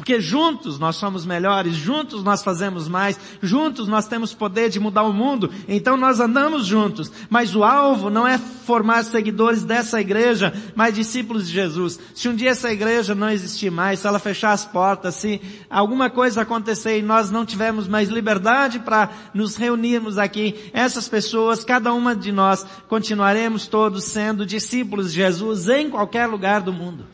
Porque 0.00 0.18
juntos 0.18 0.78
nós 0.78 0.96
somos 0.96 1.26
melhores, 1.26 1.74
juntos 1.74 2.24
nós 2.24 2.42
fazemos 2.42 2.88
mais, 2.88 3.20
juntos 3.42 3.86
nós 3.86 4.08
temos 4.08 4.32
poder 4.32 4.70
de 4.70 4.80
mudar 4.80 5.02
o 5.02 5.12
mundo, 5.12 5.50
então 5.68 5.94
nós 5.94 6.20
andamos 6.20 6.64
juntos. 6.64 7.12
Mas 7.28 7.54
o 7.54 7.62
alvo 7.62 8.08
não 8.08 8.26
é 8.26 8.38
formar 8.38 9.04
seguidores 9.04 9.62
dessa 9.62 10.00
igreja, 10.00 10.54
mas 10.74 10.94
discípulos 10.94 11.46
de 11.46 11.52
Jesus. 11.52 12.00
Se 12.14 12.30
um 12.30 12.34
dia 12.34 12.48
essa 12.48 12.72
igreja 12.72 13.14
não 13.14 13.28
existir 13.28 13.70
mais, 13.70 14.00
se 14.00 14.06
ela 14.06 14.18
fechar 14.18 14.52
as 14.52 14.64
portas, 14.64 15.16
se 15.16 15.38
alguma 15.68 16.08
coisa 16.08 16.40
acontecer 16.40 16.98
e 16.98 17.02
nós 17.02 17.30
não 17.30 17.44
tivermos 17.44 17.86
mais 17.86 18.08
liberdade 18.08 18.78
para 18.78 19.10
nos 19.34 19.54
reunirmos 19.54 20.16
aqui, 20.16 20.70
essas 20.72 21.10
pessoas, 21.10 21.62
cada 21.62 21.92
uma 21.92 22.16
de 22.16 22.32
nós, 22.32 22.64
continuaremos 22.88 23.66
todos 23.66 24.04
sendo 24.04 24.46
discípulos 24.46 25.12
de 25.12 25.16
Jesus 25.16 25.68
em 25.68 25.90
qualquer 25.90 26.24
lugar 26.24 26.62
do 26.62 26.72
mundo. 26.72 27.06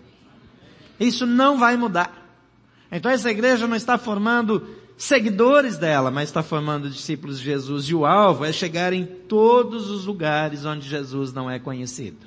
Isso 1.01 1.27
não 1.27 1.59
vai 1.59 1.77
mudar. 1.77 2.26
Então 2.91 3.11
essa 3.11 3.31
igreja 3.31 3.67
não 3.67 3.77
está 3.77 3.99
formando 3.99 4.67
seguidores 4.97 5.77
dela, 5.77 6.11
mas 6.11 6.29
está 6.29 6.43
formando 6.43 6.89
discípulos 6.89 7.39
de 7.39 7.45
Jesus. 7.45 7.85
E 7.87 7.95
o 7.95 8.07
alvo 8.07 8.45
é 8.45 8.53
chegar 8.53 8.93
em 8.93 9.05
todos 9.05 9.91
os 9.91 10.07
lugares 10.07 10.65
onde 10.65 10.89
Jesus 10.89 11.33
não 11.33 11.51
é 11.51 11.59
conhecido. 11.59 12.27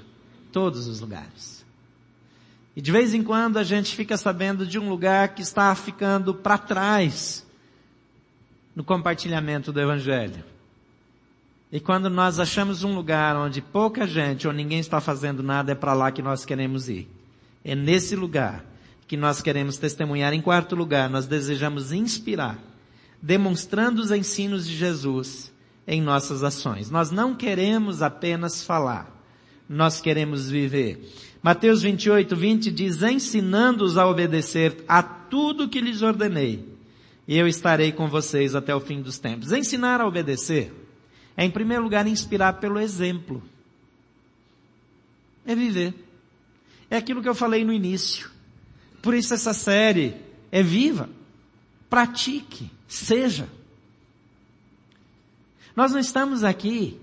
Todos 0.52 0.88
os 0.88 1.00
lugares. 1.00 1.66
E 2.76 2.82
de 2.82 2.92
vez 2.92 3.14
em 3.14 3.24
quando 3.24 3.58
a 3.58 3.64
gente 3.64 3.96
fica 3.96 4.16
sabendo 4.18 4.66
de 4.66 4.80
um 4.80 4.90
lugar 4.90 5.30
que 5.30 5.42
está 5.42 5.74
ficando 5.76 6.34
para 6.34 6.58
trás 6.58 7.46
no 8.76 8.84
compartilhamento 8.84 9.72
do 9.72 9.82
Evangelho. 9.82 10.44
E 11.72 11.80
quando 11.80 12.10
nós 12.10 12.40
achamos 12.40 12.84
um 12.84 12.96
lugar 12.96 13.36
onde 13.36 13.62
pouca 13.62 14.08
gente 14.08 14.48
ou 14.48 14.54
ninguém 14.54 14.80
está 14.80 15.00
fazendo 15.00 15.44
nada, 15.44 15.72
é 15.72 15.76
para 15.76 15.94
lá 15.94 16.12
que 16.12 16.22
nós 16.22 16.46
queremos 16.46 16.90
ir. 16.90 17.08
É 17.64 17.76
nesse 17.76 18.16
lugar 18.16 18.66
que 19.10 19.18
nós 19.18 19.42
queremos 19.42 19.78
testemunhar. 19.78 20.34
Em 20.34 20.42
quarto 20.42 20.76
lugar, 20.76 21.10
nós 21.10 21.26
desejamos 21.26 21.92
inspirar, 21.92 22.60
demonstrando 23.20 24.04
os 24.04 24.12
ensinos 24.12 24.68
de 24.68 24.76
Jesus 24.76 25.52
em 25.88 26.00
nossas 26.00 26.44
ações. 26.44 26.92
Nós 26.92 27.10
não 27.10 27.34
queremos 27.34 28.04
apenas 28.04 28.64
falar, 28.64 29.12
nós 29.68 30.00
queremos 30.00 30.52
viver. 30.52 31.12
Mateus 31.42 31.82
28, 31.82 32.36
20 32.36 32.72
diz, 32.72 33.02
ensinando-os 33.02 33.98
a 33.98 34.08
obedecer 34.08 34.84
a 34.88 35.02
tudo 35.02 35.68
que 35.68 35.82
lhes 35.82 36.04
ordenei, 36.04 36.64
e 37.28 37.36
eu 37.36 37.48
estarei 37.48 37.92
com 37.92 38.08
vocês 38.08 38.54
até 38.54 38.76
o 38.76 38.80
fim 38.80 39.02
dos 39.02 39.18
tempos. 39.18 39.52
Ensinar 39.52 40.02
a 40.02 40.08
obedecer 40.08 40.72
é, 41.36 41.44
em 41.44 41.50
primeiro 41.50 41.82
lugar, 41.82 42.06
inspirar 42.06 42.54
pelo 42.54 42.80
exemplo. 42.80 43.42
É 45.48 45.56
viver. 45.56 45.96
É 46.92 46.98
aquilo 46.98 47.24
que 47.24 47.30
eu 47.30 47.36
falei 47.36 47.66
no 47.66 47.74
início. 47.74 48.30
Por 49.02 49.14
isso 49.14 49.34
essa 49.34 49.54
série 49.54 50.16
é 50.52 50.62
viva. 50.62 51.10
Pratique. 51.90 52.70
Seja. 52.88 53.48
Nós 55.76 55.92
não 55.92 56.00
estamos 56.00 56.44
aqui 56.44 57.00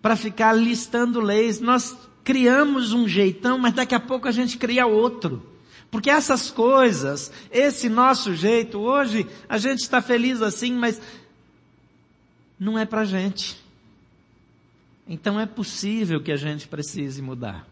para 0.00 0.16
ficar 0.16 0.52
listando 0.52 1.20
leis. 1.20 1.60
Nós 1.60 1.96
criamos 2.22 2.92
um 2.92 3.08
jeitão, 3.08 3.58
mas 3.58 3.72
daqui 3.72 3.94
a 3.94 4.00
pouco 4.00 4.28
a 4.28 4.32
gente 4.32 4.58
cria 4.58 4.86
outro. 4.86 5.50
Porque 5.90 6.08
essas 6.08 6.50
coisas, 6.50 7.30
esse 7.50 7.88
nosso 7.88 8.34
jeito, 8.34 8.78
hoje 8.78 9.26
a 9.48 9.58
gente 9.58 9.80
está 9.80 10.00
feliz 10.00 10.40
assim, 10.40 10.72
mas 10.72 11.00
não 12.58 12.78
é 12.78 12.86
para 12.86 13.04
gente. 13.04 13.60
Então 15.06 15.38
é 15.38 15.44
possível 15.44 16.22
que 16.22 16.32
a 16.32 16.36
gente 16.36 16.66
precise 16.68 17.20
mudar. 17.20 17.66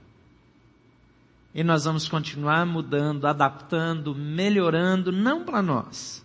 E 1.54 1.64
nós 1.64 1.84
vamos 1.84 2.08
continuar 2.08 2.64
mudando, 2.64 3.26
adaptando, 3.26 4.14
melhorando, 4.14 5.10
não 5.10 5.44
para 5.44 5.60
nós, 5.60 6.24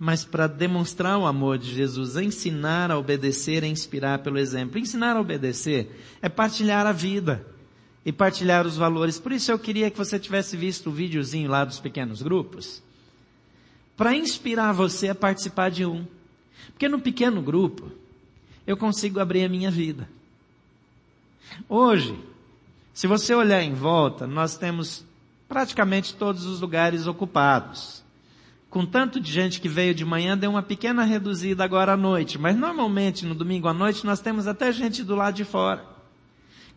mas 0.00 0.24
para 0.24 0.48
demonstrar 0.48 1.16
o 1.16 1.26
amor 1.26 1.58
de 1.58 1.72
Jesus, 1.72 2.16
ensinar 2.16 2.90
a 2.90 2.98
obedecer 2.98 3.62
e 3.62 3.68
inspirar 3.68 4.18
pelo 4.18 4.38
exemplo. 4.38 4.78
Ensinar 4.78 5.16
a 5.16 5.20
obedecer 5.20 5.88
é 6.20 6.28
partilhar 6.28 6.86
a 6.86 6.92
vida 6.92 7.46
e 8.04 8.12
partilhar 8.12 8.66
os 8.66 8.76
valores. 8.76 9.20
Por 9.20 9.30
isso 9.30 9.52
eu 9.52 9.58
queria 9.58 9.90
que 9.90 9.96
você 9.96 10.18
tivesse 10.18 10.56
visto 10.56 10.90
o 10.90 10.92
videozinho 10.92 11.48
lá 11.48 11.64
dos 11.64 11.78
pequenos 11.78 12.20
grupos, 12.20 12.82
para 13.96 14.14
inspirar 14.16 14.72
você 14.72 15.10
a 15.10 15.14
participar 15.14 15.70
de 15.70 15.86
um. 15.86 16.04
Porque 16.72 16.88
no 16.88 17.00
pequeno 17.00 17.40
grupo, 17.40 17.92
eu 18.66 18.76
consigo 18.76 19.20
abrir 19.20 19.44
a 19.44 19.48
minha 19.48 19.70
vida. 19.70 20.08
Hoje, 21.68 22.18
se 22.94 23.08
você 23.08 23.34
olhar 23.34 23.60
em 23.60 23.74
volta, 23.74 24.24
nós 24.24 24.56
temos 24.56 25.04
praticamente 25.48 26.14
todos 26.14 26.46
os 26.46 26.60
lugares 26.60 27.08
ocupados. 27.08 28.04
Com 28.70 28.86
tanto 28.86 29.18
de 29.18 29.30
gente 29.32 29.60
que 29.60 29.68
veio 29.68 29.92
de 29.92 30.04
manhã, 30.04 30.38
deu 30.38 30.50
uma 30.50 30.62
pequena 30.62 31.02
reduzida 31.02 31.64
agora 31.64 31.94
à 31.94 31.96
noite. 31.96 32.38
Mas 32.38 32.56
normalmente 32.56 33.26
no 33.26 33.34
domingo 33.34 33.66
à 33.66 33.74
noite 33.74 34.06
nós 34.06 34.20
temos 34.20 34.46
até 34.46 34.72
gente 34.72 35.02
do 35.02 35.16
lado 35.16 35.34
de 35.34 35.44
fora. 35.44 35.84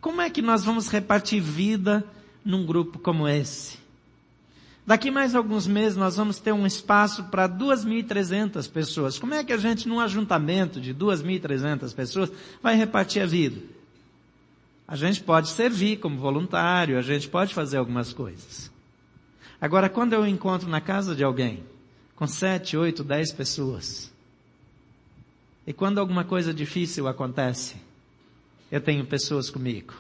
Como 0.02 0.20
é 0.20 0.28
que 0.28 0.42
nós 0.42 0.64
vamos 0.64 0.90
repartir 0.90 1.40
vida 1.40 2.04
num 2.44 2.66
grupo 2.66 2.98
como 2.98 3.28
esse? 3.28 3.78
Daqui 4.88 5.12
mais 5.12 5.36
alguns 5.36 5.68
meses 5.68 5.98
nós 5.98 6.16
vamos 6.18 6.40
ter 6.40 6.52
um 6.52 6.66
espaço 6.66 7.26
para 7.26 7.48
2.300 7.48 8.72
pessoas. 8.72 9.20
Como 9.20 9.36
é 9.36 9.44
que 9.44 9.54
a 9.54 9.58
gente, 9.58 9.88
num 9.88 10.00
ajuntamento 10.00 10.82
de 10.82 10.96
2.300 10.96 11.94
pessoas, 11.94 12.32
vai 12.64 12.76
repartir 12.76 13.22
a 13.22 13.26
vida? 13.28 13.77
A 14.88 14.96
gente 14.96 15.22
pode 15.22 15.50
servir 15.50 15.98
como 15.98 16.18
voluntário, 16.18 16.98
a 16.98 17.02
gente 17.02 17.28
pode 17.28 17.54
fazer 17.54 17.78
algumas 17.78 18.14
coisas. 18.14 18.72
Agora, 19.60 19.90
quando 19.90 20.14
eu 20.14 20.26
encontro 20.26 20.70
na 20.70 20.80
casa 20.80 21.14
de 21.14 21.24
alguém, 21.24 21.64
com 22.16 22.26
sete, 22.26 22.78
oito, 22.78 23.04
dez 23.04 23.32
pessoas, 23.34 24.14
e 25.66 25.74
quando 25.74 26.00
alguma 26.00 26.24
coisa 26.24 26.54
difícil 26.54 27.08
acontece, 27.08 27.76
eu 28.72 28.80
tenho 28.80 29.06
pessoas 29.06 29.50
comigo. 29.50 29.94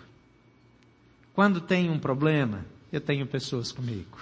Quando 1.33 1.59
tem 1.59 1.89
um 1.89 1.99
problema, 1.99 2.65
eu 2.91 3.01
tenho 3.01 3.27
pessoas 3.27 3.71
comigo. 3.71 4.17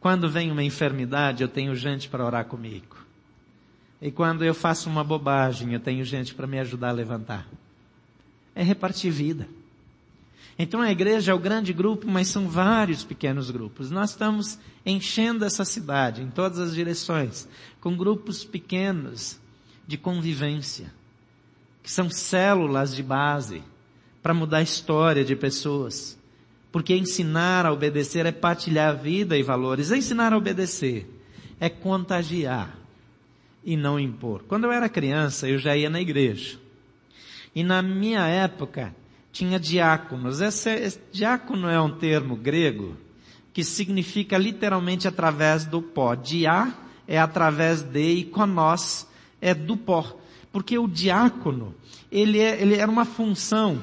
Quando 0.00 0.30
vem 0.30 0.50
uma 0.50 0.64
enfermidade, 0.64 1.42
eu 1.42 1.48
tenho 1.48 1.76
gente 1.76 2.08
para 2.08 2.24
orar 2.24 2.46
comigo. 2.46 2.96
E 4.00 4.10
quando 4.10 4.42
eu 4.42 4.54
faço 4.54 4.88
uma 4.88 5.04
bobagem, 5.04 5.74
eu 5.74 5.80
tenho 5.80 6.02
gente 6.06 6.34
para 6.34 6.46
me 6.46 6.58
ajudar 6.58 6.88
a 6.88 6.92
levantar. 6.92 7.46
É 8.60 8.62
repartir 8.62 9.10
vida. 9.10 9.48
Então 10.58 10.82
a 10.82 10.92
igreja 10.92 11.32
é 11.32 11.34
o 11.34 11.38
grande 11.38 11.72
grupo, 11.72 12.06
mas 12.06 12.28
são 12.28 12.46
vários 12.46 13.02
pequenos 13.02 13.50
grupos. 13.50 13.90
Nós 13.90 14.10
estamos 14.10 14.58
enchendo 14.84 15.46
essa 15.46 15.64
cidade 15.64 16.20
em 16.20 16.28
todas 16.28 16.58
as 16.58 16.74
direções, 16.74 17.48
com 17.80 17.96
grupos 17.96 18.44
pequenos 18.44 19.40
de 19.86 19.96
convivência, 19.96 20.92
que 21.82 21.90
são 21.90 22.10
células 22.10 22.94
de 22.94 23.02
base 23.02 23.62
para 24.22 24.34
mudar 24.34 24.58
a 24.58 24.62
história 24.62 25.24
de 25.24 25.34
pessoas. 25.34 26.18
Porque 26.70 26.94
ensinar 26.94 27.64
a 27.64 27.72
obedecer 27.72 28.26
é 28.26 28.32
partilhar 28.32 28.94
vida 28.94 29.38
e 29.38 29.42
valores. 29.42 29.90
Ensinar 29.90 30.34
a 30.34 30.36
obedecer 30.36 31.08
é 31.58 31.70
contagiar 31.70 32.78
e 33.64 33.74
não 33.74 33.98
impor. 33.98 34.42
Quando 34.46 34.64
eu 34.64 34.72
era 34.72 34.86
criança, 34.86 35.48
eu 35.48 35.58
já 35.58 35.74
ia 35.74 35.88
na 35.88 36.02
igreja. 36.02 36.58
E 37.54 37.62
na 37.64 37.82
minha 37.82 38.26
época, 38.26 38.94
tinha 39.32 39.58
diáconos. 39.58 40.40
Esse, 40.40 40.70
esse 40.70 41.00
diácono 41.12 41.68
é 41.68 41.80
um 41.80 41.90
termo 41.90 42.36
grego 42.36 42.96
que 43.52 43.64
significa 43.64 44.38
literalmente 44.38 45.08
através 45.08 45.64
do 45.64 45.82
pó. 45.82 46.14
Diá 46.14 46.72
é 47.06 47.18
através 47.18 47.82
de 47.82 48.14
e 48.14 48.24
conós 48.24 49.08
é 49.40 49.52
do 49.54 49.76
pó. 49.76 50.18
Porque 50.52 50.78
o 50.78 50.88
diácono, 50.88 51.74
ele, 52.10 52.38
é, 52.38 52.60
ele 52.60 52.76
era 52.76 52.90
uma 52.90 53.04
função 53.04 53.80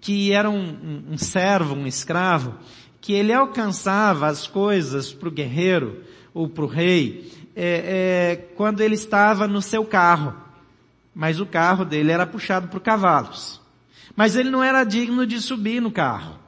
que 0.00 0.32
era 0.32 0.50
um, 0.50 1.04
um, 1.10 1.18
servo, 1.18 1.74
um 1.74 1.86
escravo, 1.86 2.54
que 3.00 3.12
ele 3.12 3.32
alcançava 3.32 4.26
as 4.26 4.46
coisas 4.46 5.12
para 5.12 5.28
o 5.28 5.32
guerreiro 5.32 6.02
ou 6.32 6.48
para 6.48 6.64
o 6.64 6.68
rei 6.68 7.32
é, 7.56 8.36
é, 8.36 8.36
quando 8.56 8.80
ele 8.80 8.94
estava 8.94 9.46
no 9.46 9.62
seu 9.62 9.84
carro. 9.84 10.43
Mas 11.14 11.38
o 11.38 11.46
carro 11.46 11.84
dele 11.84 12.10
era 12.10 12.26
puxado 12.26 12.68
por 12.68 12.80
cavalos. 12.80 13.60
Mas 14.16 14.36
ele 14.36 14.50
não 14.50 14.62
era 14.62 14.84
digno 14.84 15.26
de 15.26 15.40
subir 15.40 15.80
no 15.80 15.90
carro. 15.90 16.38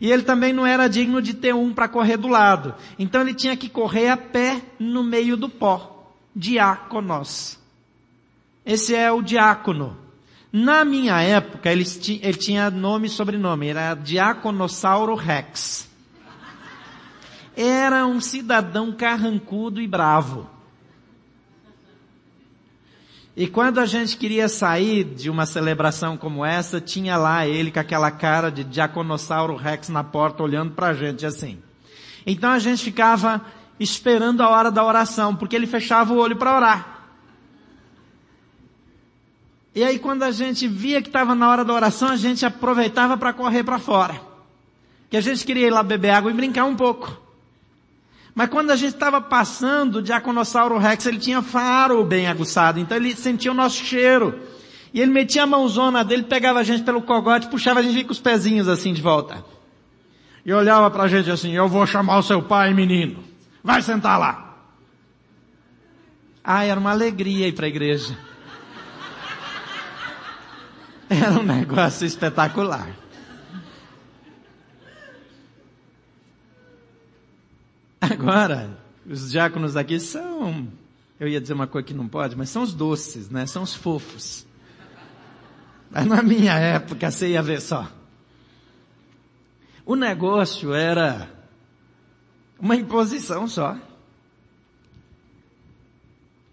E 0.00 0.10
ele 0.10 0.22
também 0.22 0.52
não 0.52 0.66
era 0.66 0.88
digno 0.88 1.22
de 1.22 1.34
ter 1.34 1.54
um 1.54 1.72
para 1.72 1.88
correr 1.88 2.16
do 2.16 2.28
lado. 2.28 2.74
Então 2.98 3.20
ele 3.20 3.34
tinha 3.34 3.56
que 3.56 3.68
correr 3.68 4.08
a 4.08 4.16
pé 4.16 4.60
no 4.78 5.02
meio 5.02 5.36
do 5.36 5.48
pó. 5.48 6.12
Diáconos. 6.34 7.58
Esse 8.64 8.94
é 8.94 9.10
o 9.10 9.22
diácono. 9.22 9.96
Na 10.52 10.84
minha 10.84 11.20
época, 11.20 11.70
ele, 11.70 11.84
ele 12.22 12.38
tinha 12.38 12.70
nome 12.70 13.06
e 13.06 13.10
sobrenome, 13.10 13.68
era 13.68 13.94
Diaconossauro 13.94 15.14
Rex. 15.14 15.88
Era 17.56 18.06
um 18.06 18.20
cidadão 18.20 18.92
carrancudo 18.92 19.80
e 19.80 19.86
bravo. 19.86 20.48
E 23.36 23.46
quando 23.46 23.78
a 23.78 23.84
gente 23.84 24.16
queria 24.16 24.48
sair 24.48 25.04
de 25.04 25.28
uma 25.28 25.44
celebração 25.44 26.16
como 26.16 26.42
essa, 26.42 26.80
tinha 26.80 27.18
lá 27.18 27.46
ele 27.46 27.70
com 27.70 27.78
aquela 27.78 28.10
cara 28.10 28.50
de 28.50 28.64
Diaconossauro 28.64 29.56
Rex 29.56 29.90
na 29.90 30.02
porta 30.02 30.42
olhando 30.42 30.72
pra 30.72 30.94
gente 30.94 31.26
assim. 31.26 31.58
Então 32.26 32.50
a 32.50 32.58
gente 32.58 32.82
ficava 32.82 33.44
esperando 33.78 34.42
a 34.42 34.48
hora 34.48 34.70
da 34.70 34.82
oração, 34.82 35.36
porque 35.36 35.54
ele 35.54 35.66
fechava 35.66 36.14
o 36.14 36.16
olho 36.16 36.36
para 36.36 36.56
orar. 36.56 37.08
E 39.74 39.84
aí 39.84 39.98
quando 39.98 40.22
a 40.22 40.30
gente 40.30 40.66
via 40.66 41.02
que 41.02 41.08
estava 41.08 41.34
na 41.34 41.50
hora 41.50 41.62
da 41.62 41.74
oração, 41.74 42.08
a 42.08 42.16
gente 42.16 42.46
aproveitava 42.46 43.18
para 43.18 43.34
correr 43.34 43.62
para 43.62 43.78
fora. 43.78 44.18
Que 45.10 45.16
a 45.18 45.20
gente 45.20 45.44
queria 45.44 45.66
ir 45.66 45.70
lá 45.70 45.82
beber 45.82 46.08
água 46.08 46.30
e 46.30 46.34
brincar 46.34 46.64
um 46.64 46.74
pouco. 46.74 47.25
Mas 48.36 48.50
quando 48.50 48.70
a 48.70 48.76
gente 48.76 48.92
estava 48.92 49.18
passando, 49.18 49.96
o 49.96 50.02
Diaconossauro 50.02 50.76
Rex, 50.76 51.06
ele 51.06 51.18
tinha 51.18 51.40
faro 51.40 52.04
bem 52.04 52.28
aguçado, 52.28 52.78
então 52.78 52.94
ele 52.94 53.16
sentia 53.16 53.50
o 53.50 53.54
nosso 53.54 53.82
cheiro. 53.82 54.38
E 54.92 55.00
ele 55.00 55.10
metia 55.10 55.44
a 55.44 55.46
mãozona 55.46 56.04
dele, 56.04 56.22
pegava 56.22 56.58
a 56.58 56.62
gente 56.62 56.82
pelo 56.82 57.00
cogote, 57.00 57.48
puxava 57.48 57.80
a 57.80 57.82
gente 57.82 58.04
com 58.04 58.12
os 58.12 58.20
pezinhos 58.20 58.68
assim 58.68 58.92
de 58.92 59.00
volta. 59.00 59.42
E 60.44 60.52
olhava 60.52 60.90
para 60.90 61.04
a 61.04 61.08
gente 61.08 61.30
assim, 61.30 61.52
eu 61.52 61.66
vou 61.66 61.86
chamar 61.86 62.18
o 62.18 62.22
seu 62.22 62.42
pai, 62.42 62.74
menino. 62.74 63.24
Vai 63.64 63.80
sentar 63.80 64.20
lá. 64.20 64.54
Ah, 66.44 66.62
era 66.62 66.78
uma 66.78 66.90
alegria 66.90 67.48
ir 67.48 67.52
para 67.52 67.64
a 67.64 67.70
igreja. 67.70 68.18
Era 71.08 71.30
um 71.32 71.42
negócio 71.42 72.06
espetacular. 72.06 72.88
Agora, 78.10 78.78
os 79.04 79.30
diáconos 79.30 79.76
aqui 79.76 79.98
são, 80.00 80.68
eu 81.18 81.28
ia 81.28 81.40
dizer 81.40 81.54
uma 81.54 81.66
coisa 81.66 81.86
que 81.86 81.94
não 81.94 82.08
pode, 82.08 82.36
mas 82.36 82.50
são 82.50 82.62
os 82.62 82.74
doces, 82.74 83.30
né? 83.30 83.46
São 83.46 83.62
os 83.62 83.74
fofos. 83.74 84.46
Mas 85.90 86.06
na 86.06 86.22
minha 86.22 86.54
época 86.54 87.10
você 87.10 87.28
ia 87.30 87.42
ver 87.42 87.60
só. 87.60 87.90
O 89.84 89.94
negócio 89.94 90.74
era 90.74 91.30
uma 92.58 92.74
imposição 92.74 93.46
só. 93.46 93.78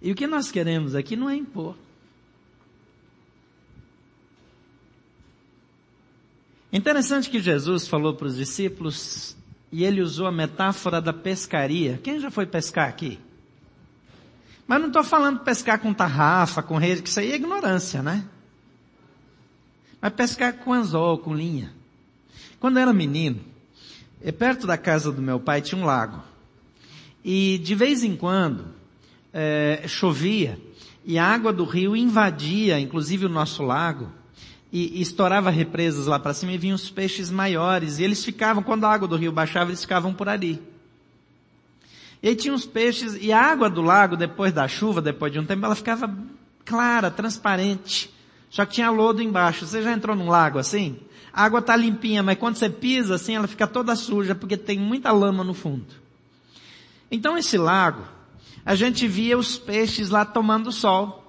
E 0.02 0.12
o 0.12 0.16
que 0.16 0.28
nós 0.28 0.52
queremos 0.52 0.96
aqui 0.96 1.16
não 1.16 1.30
é 1.30 1.36
impor. 1.36 1.76
Interessante 6.72 7.30
que 7.30 7.40
Jesus 7.40 7.88
falou 7.88 8.16
para 8.16 8.28
os 8.28 8.36
discípulos 8.36 9.36
e 9.74 9.84
ele 9.84 10.04
usou 10.04 10.28
a 10.28 10.32
metáfora 10.32 11.02
da 11.02 11.12
pescaria. 11.12 12.00
Quem 12.04 12.20
já 12.20 12.30
foi 12.30 12.46
pescar 12.46 12.88
aqui? 12.88 13.20
Mas 14.68 14.80
não 14.80 14.86
estou 14.90 15.04
falando 15.04 15.40
pescar 15.40 15.80
com 15.80 15.92
tarrafa, 15.92 16.62
com 16.62 16.78
rede, 16.78 17.02
que 17.02 17.10
isso 17.10 17.20
aí 17.20 17.32
é 17.32 17.36
ignorância, 17.36 18.04
né? 18.04 18.24
Mas 20.00 20.14
pescar 20.14 20.54
com 20.54 20.72
anzol, 20.72 21.18
com 21.18 21.34
linha. 21.34 21.74
Quando 22.60 22.78
eu 22.78 22.84
era 22.84 22.94
menino, 22.94 23.40
é 24.22 24.32
perto 24.32 24.68
da 24.68 24.78
casa 24.78 25.12
do 25.12 25.24
meu 25.24 25.40
pai 25.40 25.60
tinha 25.60 25.82
um 25.82 25.86
lago. 25.86 26.22
E 27.26 27.58
de 27.58 27.74
vez 27.74 28.04
em 28.04 28.16
quando, 28.16 28.68
é, 29.34 29.86
chovia 29.88 30.60
e 31.04 31.18
a 31.18 31.26
água 31.26 31.52
do 31.52 31.66
rio 31.66 31.96
invadia, 31.96 32.80
inclusive 32.80 33.26
o 33.26 33.30
nosso 33.30 33.64
lago, 33.64 34.12
e, 34.74 34.98
e 34.98 35.02
estourava 35.04 35.52
represas 35.52 36.08
lá 36.08 36.18
para 36.18 36.34
cima 36.34 36.52
e 36.52 36.58
vinham 36.58 36.74
os 36.74 36.90
peixes 36.90 37.30
maiores. 37.30 38.00
E 38.00 38.04
eles 38.04 38.26
ficavam, 38.26 38.64
quando 38.64 38.86
a 38.86 38.92
água 38.92 39.08
do 39.08 39.16
rio 39.16 39.32
baixava, 39.32 39.70
eles 39.70 39.82
ficavam 39.82 40.12
por 40.12 40.28
ali. 40.28 40.60
E 42.24 42.30
aí 42.30 42.36
tinha 42.36 42.56
os 42.56 42.66
peixes, 42.66 43.16
e 43.22 43.32
a 43.32 43.40
água 43.40 43.70
do 43.70 43.84
lago, 43.84 44.18
depois 44.18 44.52
da 44.52 44.68
chuva, 44.68 45.00
depois 45.00 45.32
de 45.32 45.40
um 45.40 45.46
tempo, 45.46 45.64
ela 45.64 45.76
ficava 45.76 46.12
clara, 46.66 47.12
transparente. 47.12 48.12
Só 48.50 48.66
que 48.66 48.74
tinha 48.74 48.90
lodo 48.90 49.22
embaixo. 49.22 49.68
Você 49.68 49.84
já 49.84 49.92
entrou 49.94 50.16
num 50.16 50.28
lago 50.28 50.58
assim? 50.58 50.98
A 51.32 51.44
água 51.44 51.62
tá 51.62 51.76
limpinha, 51.76 52.24
mas 52.24 52.40
quando 52.40 52.56
você 52.56 52.70
pisa 52.70 53.16
assim, 53.16 53.36
ela 53.36 53.48
fica 53.48 53.68
toda 53.68 53.96
suja, 53.96 54.34
porque 54.34 54.58
tem 54.58 54.80
muita 54.80 55.12
lama 55.12 55.44
no 55.44 55.54
fundo. 55.54 55.86
Então 57.12 57.38
esse 57.38 57.60
lago, 57.60 58.04
a 58.66 58.74
gente 58.74 59.08
via 59.08 59.38
os 59.38 59.56
peixes 59.56 60.10
lá 60.10 60.26
tomando 60.26 60.72
sol. 60.72 61.23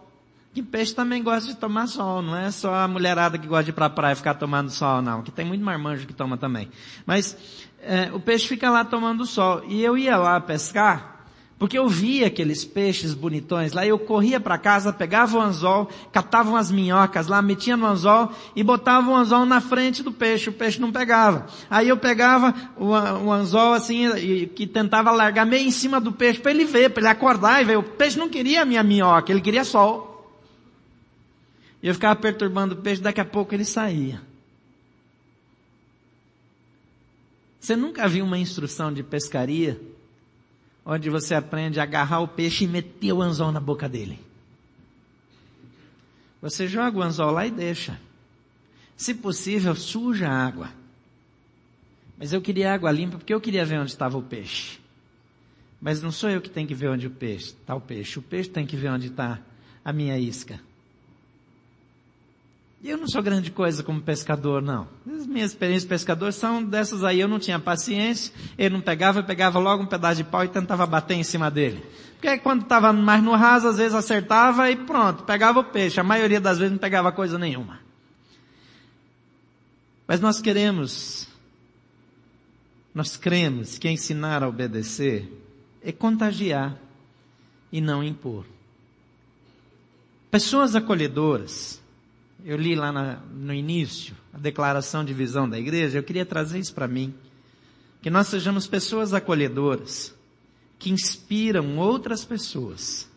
Que 0.55 0.63
peixe 0.63 0.95
também 0.95 1.21
gosta 1.21 1.53
de 1.53 1.57
tomar 1.57 1.89
sol, 1.89 2.23
não 2.23 2.37
é 2.37 2.49
só 2.49 2.73
a 2.73 2.87
mulherada 2.87 3.37
que 3.37 3.49
gosta 3.49 3.65
de 3.65 3.71
ir 3.71 3.73
pra 3.73 3.91
praia 3.91 4.15
ficar 4.15 4.35
tomando 4.35 4.71
sol, 4.71 5.03
não. 5.03 5.21
Que 5.21 5.33
tem 5.33 5.45
muito 5.45 5.65
marmanjo 5.65 6.07
que 6.07 6.15
toma 6.15 6.37
também. 6.37 6.71
Mas 7.05 7.37
é, 7.83 8.09
o 8.13 8.21
peixe 8.21 8.47
fica 8.47 8.71
lá 8.71 8.85
tomando 8.85 9.27
sol. 9.27 9.65
E 9.67 9.83
eu 9.83 9.99
ia 9.99 10.17
lá 10.17 10.41
pescar, 10.41 11.27
porque 11.59 11.77
eu 11.77 11.89
via 11.89 12.29
aqueles 12.29 12.65
peixes 12.65 13.15
bonitões 13.15 13.73
lá, 13.73 13.85
eu 13.85 13.99
corria 13.99 14.39
para 14.39 14.57
casa, 14.57 14.93
pegava 14.93 15.39
o 15.39 15.41
anzol, 15.41 15.91
catava 16.13 16.51
umas 16.51 16.71
minhocas 16.71 17.27
lá, 17.27 17.43
metia 17.43 17.77
no 17.77 17.87
anzol 17.87 18.31
e 18.55 18.63
botava 18.63 19.11
o 19.11 19.17
anzol 19.17 19.45
na 19.45 19.61
frente 19.61 20.05
do 20.05 20.13
peixe, 20.13 20.51
o 20.51 20.53
peixe 20.53 20.81
não 20.81 20.93
pegava. 20.93 21.47
Aí 21.69 21.89
eu 21.89 21.97
pegava 21.97 22.55
o, 22.77 22.91
o 22.91 23.33
anzol 23.33 23.73
assim, 23.73 24.07
e, 24.19 24.47
que 24.47 24.69
tentava 24.69 25.11
largar 25.11 25.45
meio 25.45 25.67
em 25.67 25.73
cima 25.73 26.01
do 26.01 26.13
peixe 26.13 26.39
para 26.39 26.53
ele 26.53 26.65
ver, 26.65 26.91
para 26.91 27.01
ele 27.01 27.09
acordar 27.09 27.61
e 27.61 27.65
ver. 27.65 27.77
O 27.77 27.83
peixe 27.83 28.17
não 28.17 28.29
queria 28.29 28.63
a 28.63 28.65
minha 28.65 28.85
minhoca, 28.85 29.33
ele 29.33 29.41
queria 29.41 29.65
sol. 29.65 30.14
E 31.85 31.87
eu 31.87 31.93
ficava 31.93 32.19
perturbando 32.19 32.75
o 32.75 32.79
peixe, 32.79 33.03
daqui 33.03 33.21
a 33.21 33.27
pouco 33.27 33.55
ele 33.55 33.63
saía. 33.63 34.23
Você 37.61 37.77
nunca 37.77 38.09
viu 38.09 38.25
uma 38.25 38.39
instrução 38.39 38.91
de 38.91 39.03
pescaria 39.03 39.79
onde 40.83 41.11
você 41.11 41.35
aprende 41.35 41.79
a 41.79 41.83
agarrar 41.83 42.21
o 42.21 42.29
peixe 42.29 42.65
e 42.65 42.67
meter 42.67 43.13
o 43.13 43.21
anzol 43.21 43.53
na 43.53 43.61
boca 43.61 43.87
dele? 43.87 44.19
Você 46.41 46.67
joga 46.67 46.97
o 46.97 47.03
anzol 47.03 47.31
lá 47.31 47.47
e 47.47 47.51
deixa. 47.51 48.01
Se 48.97 49.13
possível, 49.13 49.75
suja 49.75 50.27
a 50.27 50.47
água. 50.47 50.71
Mas 52.17 52.33
eu 52.33 52.41
queria 52.41 52.73
água 52.73 52.91
limpa 52.91 53.19
porque 53.19 53.35
eu 53.35 53.41
queria 53.43 53.67
ver 53.67 53.79
onde 53.79 53.91
estava 53.91 54.17
o 54.17 54.23
peixe. 54.23 54.79
Mas 55.83 56.01
não 56.01 56.11
sou 56.11 56.31
eu 56.31 56.41
que 56.41 56.49
tenho 56.49 56.67
que 56.67 56.75
ver 56.75 56.89
onde 56.89 57.09
o 57.09 57.11
peixe 57.11 57.49
está 57.49 57.75
o 57.75 57.81
peixe. 57.81 58.19
O 58.19 58.23
peixe 58.23 58.49
tem 58.49 58.65
que 58.65 58.75
ver 58.75 58.89
onde 58.89 59.09
está 59.09 59.39
a 59.85 59.93
minha 59.93 60.19
isca. 60.19 60.59
E 62.85 62.91
eu 62.91 62.99
não 62.99 63.09
sou 63.09 63.23
grande 63.23 63.51
coisa 63.51 63.83
como 63.83 63.99
pescador, 64.03 64.61
não. 64.61 64.87
As 65.11 65.27
minhas 65.27 65.53
experiências 65.53 65.85
de 65.85 65.89
pescador 65.89 66.31
são 66.35 66.63
dessas 66.63 67.03
aí, 67.03 67.19
eu 67.19 67.27
não 67.27 67.39
tinha 67.39 67.59
paciência, 67.59 68.31
ele 68.59 68.75
não 68.75 68.83
pegava, 68.83 69.21
eu 69.21 69.25
pegava 69.25 69.59
logo 69.59 69.85
um 69.85 69.87
pedaço 69.87 70.17
de 70.17 70.25
pau 70.25 70.45
e 70.45 70.49
tentava 70.49 70.85
bater 70.85 71.15
em 71.15 71.23
cima 71.25 71.51
dele. 71.51 71.83
Porque 72.21 72.37
quando 72.37 72.61
estava 72.61 72.93
mais 72.93 73.23
no 73.23 73.35
raso, 73.35 73.69
às 73.69 73.79
vezes 73.79 73.95
acertava 73.95 74.71
e 74.71 74.77
pronto, 74.77 75.25
pegava 75.25 75.61
o 75.61 75.65
peixe. 75.65 75.99
A 75.99 76.05
maioria 76.05 76.39
das 76.39 76.59
vezes 76.59 76.73
não 76.73 76.79
pegava 76.79 77.11
coisa 77.11 77.39
nenhuma. 77.39 77.81
Mas 80.07 80.21
nós 80.21 80.43
queremos, 80.43 81.27
nós 82.95 83.17
cremos 83.17 83.79
que 83.79 83.89
ensinar 83.89 84.43
a 84.43 84.49
obedecer 84.49 85.27
é 85.83 85.91
contagiar 85.91 86.77
e 87.73 87.81
não 87.81 88.05
impor. 88.05 88.45
Pessoas 90.31 90.77
acolhedoras, 90.77 91.83
eu 92.45 92.59
li 92.59 92.77
lá 92.77 92.93
na, 92.93 93.17
no 93.33 93.55
início 93.55 94.15
a 94.33 94.39
declaração 94.39 95.03
de 95.03 95.15
visão 95.15 95.49
da 95.49 95.59
igreja, 95.59 95.99
eu 95.99 96.03
queria 96.03 96.27
trazer 96.27 96.59
isso 96.59 96.75
para 96.75 96.87
mim. 96.87 97.15
Que 98.03 98.11
nós 98.11 98.27
sejamos 98.29 98.67
pessoas 98.67 99.15
acolhedoras, 99.15 100.15
que 100.79 100.91
inspiram 100.91 101.79
outras 101.79 102.23
pessoas 102.23 103.09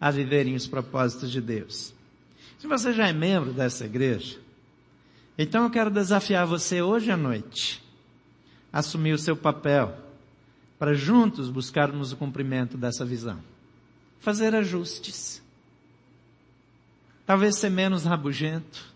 a 0.00 0.10
viverem 0.10 0.56
os 0.56 0.66
propósitos 0.66 1.30
de 1.30 1.40
Deus. 1.40 1.94
Se 2.58 2.66
você 2.66 2.92
já 2.92 3.06
é 3.06 3.12
membro 3.12 3.52
dessa 3.52 3.84
igreja, 3.84 4.38
então 5.38 5.62
eu 5.62 5.70
quero 5.70 5.90
desafiar 5.90 6.44
você 6.44 6.82
hoje 6.82 7.10
à 7.10 7.16
noite 7.16 7.80
a 8.72 8.80
assumir 8.80 9.12
o 9.12 9.18
seu 9.18 9.36
papel 9.36 9.96
para 10.76 10.92
juntos 10.92 11.48
buscarmos 11.48 12.12
o 12.12 12.16
cumprimento 12.16 12.76
dessa 12.76 13.04
visão. 13.04 13.38
Fazer 14.18 14.54
ajustes 14.56 15.40
Talvez 17.26 17.56
ser 17.56 17.70
menos 17.70 18.04
rabugento. 18.04 18.94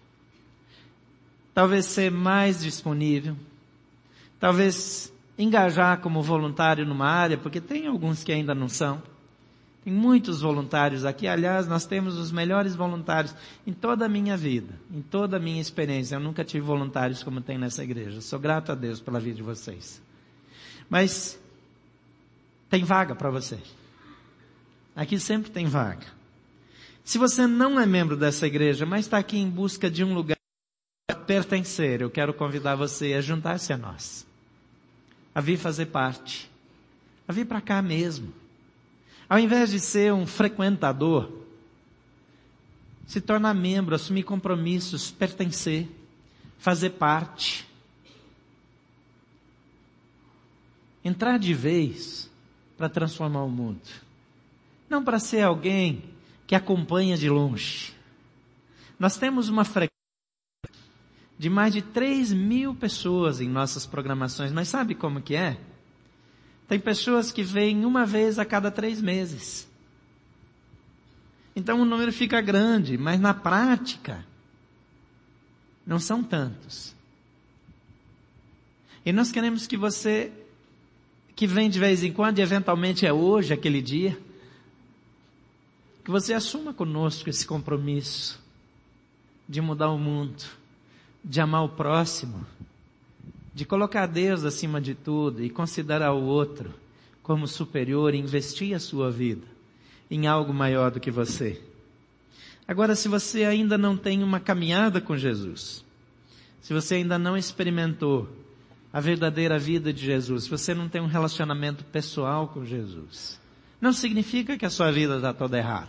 Talvez 1.53 1.87
ser 1.87 2.11
mais 2.11 2.61
disponível. 2.61 3.37
Talvez 4.39 5.13
engajar 5.37 5.99
como 6.01 6.23
voluntário 6.23 6.87
numa 6.87 7.09
área, 7.09 7.37
porque 7.37 7.61
tem 7.61 7.87
alguns 7.87 8.23
que 8.23 8.33
ainda 8.33 8.55
não 8.55 8.69
são. 8.69 9.03
Tem 9.83 9.93
muitos 9.93 10.43
voluntários 10.43 11.05
aqui. 11.05 11.27
Aliás, 11.27 11.67
nós 11.67 11.87
temos 11.87 12.19
os 12.19 12.31
melhores 12.31 12.77
voluntários 12.77 13.35
em 13.67 13.73
toda 13.73 14.05
a 14.05 14.09
minha 14.09 14.37
vida, 14.37 14.75
em 14.93 15.01
toda 15.01 15.39
a 15.39 15.41
minha 15.41 15.61
experiência. 15.61 16.17
Eu 16.17 16.21
nunca 16.21 16.45
tive 16.45 16.65
voluntários 16.65 17.23
como 17.23 17.41
tem 17.41 17.59
nessa 17.59 17.83
igreja. 17.83 18.21
Sou 18.21 18.39
grato 18.39 18.71
a 18.71 18.75
Deus 18.75 19.01
pela 19.01 19.19
vida 19.19 19.37
de 19.37 19.43
vocês. 19.43 20.01
Mas 20.89 21.41
tem 22.69 22.85
vaga 22.85 23.15
para 23.15 23.31
você. 23.31 23.59
Aqui 24.95 25.19
sempre 25.19 25.51
tem 25.51 25.67
vaga. 25.67 26.20
Se 27.11 27.19
você 27.19 27.45
não 27.45 27.81
é 27.81 27.85
membro 27.85 28.17
dessa 28.17 28.47
igreja, 28.47 28.87
mas 28.87 29.01
está 29.05 29.19
aqui 29.19 29.37
em 29.37 29.51
busca 29.51 29.91
de 29.91 30.05
um 30.05 30.15
lugar 30.15 30.37
para 31.09 31.19
pertencer, 31.19 32.01
eu 32.03 32.09
quero 32.09 32.33
convidar 32.33 32.77
você 32.77 33.15
a 33.15 33.21
juntar-se 33.21 33.73
a 33.73 33.77
nós. 33.77 34.25
A 35.35 35.41
vir 35.41 35.59
fazer 35.59 35.87
parte. 35.87 36.49
A 37.27 37.33
vir 37.33 37.47
para 37.47 37.61
cá 37.61 37.83
mesmo. 37.83 38.33
Ao 39.29 39.41
invés 39.41 39.73
de 39.73 39.81
ser 39.81 40.13
um 40.13 40.25
frequentador, 40.25 41.33
se 43.09 43.21
tornar 43.21 43.55
membro, 43.55 43.97
assumir 43.97 44.23
compromissos, 44.23 45.11
pertencer, 45.11 45.89
fazer 46.61 46.91
parte. 46.91 47.67
Entrar 51.05 51.41
de 51.41 51.55
vez 51.55 52.31
para 52.79 52.89
transformar 52.89 53.43
o 53.43 53.51
mundo. 53.51 53.81
Não 54.89 55.03
para 55.03 55.19
ser 55.19 55.43
alguém 55.43 56.05
que 56.51 56.57
acompanha 56.57 57.17
de 57.17 57.31
longe. 57.31 57.95
Nós 58.99 59.17
temos 59.17 59.49
uma 59.49 59.65
frequência 59.65 59.95
de 61.39 61.49
mais 61.49 61.73
de 61.73 61.81
3 61.81 62.33
mil 62.33 62.75
pessoas 62.75 63.41
em 63.41 63.49
nossas 63.49 63.87
programações, 63.87 64.51
mas 64.51 64.67
sabe 64.67 64.97
como 64.97 65.23
que 65.23 65.37
é? 65.37 65.61
Tem 66.67 66.81
pessoas 66.81 67.31
que 67.31 67.45
vêm 67.45 67.85
uma 67.85 68.05
vez 68.05 68.37
a 68.37 68.45
cada 68.45 68.69
três 68.69 69.01
meses. 69.01 69.71
Então 71.55 71.83
o 71.83 71.85
número 71.85 72.13
fica 72.13 72.41
grande, 72.41 72.99
mas 72.99 73.21
na 73.21 73.33
prática, 73.33 74.27
não 75.87 76.01
são 76.01 76.21
tantos. 76.21 76.97
E 79.07 79.13
nós 79.13 79.31
queremos 79.31 79.69
que 79.69 79.77
você, 79.77 80.33
que 81.37 81.47
vem 81.47 81.71
de 81.71 81.79
vez 81.79 82.03
em 82.03 82.13
quando, 82.13 82.41
e 82.41 82.43
eventualmente 82.43 83.07
é 83.07 83.13
hoje 83.13 83.55
aquele 83.55 83.81
dia, 83.81 84.19
que 86.05 86.11
você 86.11 86.33
assuma 86.33 86.73
conosco 86.73 87.29
esse 87.29 87.47
compromisso 87.47 88.41
de 89.49 89.61
mudar 89.61 89.91
o 89.91 89.99
mundo, 89.99 90.45
de 91.25 91.41
amar 91.41 91.65
o 91.65 91.69
próximo, 91.69 92.47
de 93.55 93.65
colocar 93.65 94.07
Deus 94.07 94.45
acima 94.45 94.81
de 94.81 94.95
tudo 94.95 95.43
e 95.43 95.51
considerar 95.51 96.13
o 96.13 96.23
outro 96.23 96.73
como 97.23 97.47
superior 97.47 98.15
e 98.15 98.19
investir 98.19 98.75
a 98.75 98.81
sua 98.81 99.11
vida 99.11 99.47
em 100.11 100.27
algo 100.27 100.53
maior 100.53 100.91
do 100.91 101.01
que 101.01 101.11
você. 101.11 101.61
Agora, 102.67 102.95
se 102.95 103.09
você 103.09 103.45
ainda 103.45 103.77
não 103.77 103.97
tem 103.97 104.23
uma 104.23 104.41
caminhada 104.41 105.01
com 105.01 105.17
Jesus, 105.17 105.85
se 106.61 106.73
você 106.73 106.97
ainda 106.97 107.19
não 107.19 107.37
experimentou 107.37 108.29
a 108.93 109.01
verdadeira 109.01 109.59
vida 109.59 109.93
de 109.93 110.05
Jesus, 110.05 110.45
se 110.45 110.51
você 110.51 110.75
não 110.75 110.89
tem 110.89 111.01
um 111.01 111.07
relacionamento 111.07 111.85
pessoal 111.85 112.49
com 112.49 112.65
Jesus, 112.65 113.41
não 113.81 113.93
significa 113.93 114.59
que 114.59 114.67
a 114.67 114.71
sua 114.71 114.93
vida 114.93 115.17
está 115.17 115.33
toda 115.33 115.57
errada. 115.57 115.89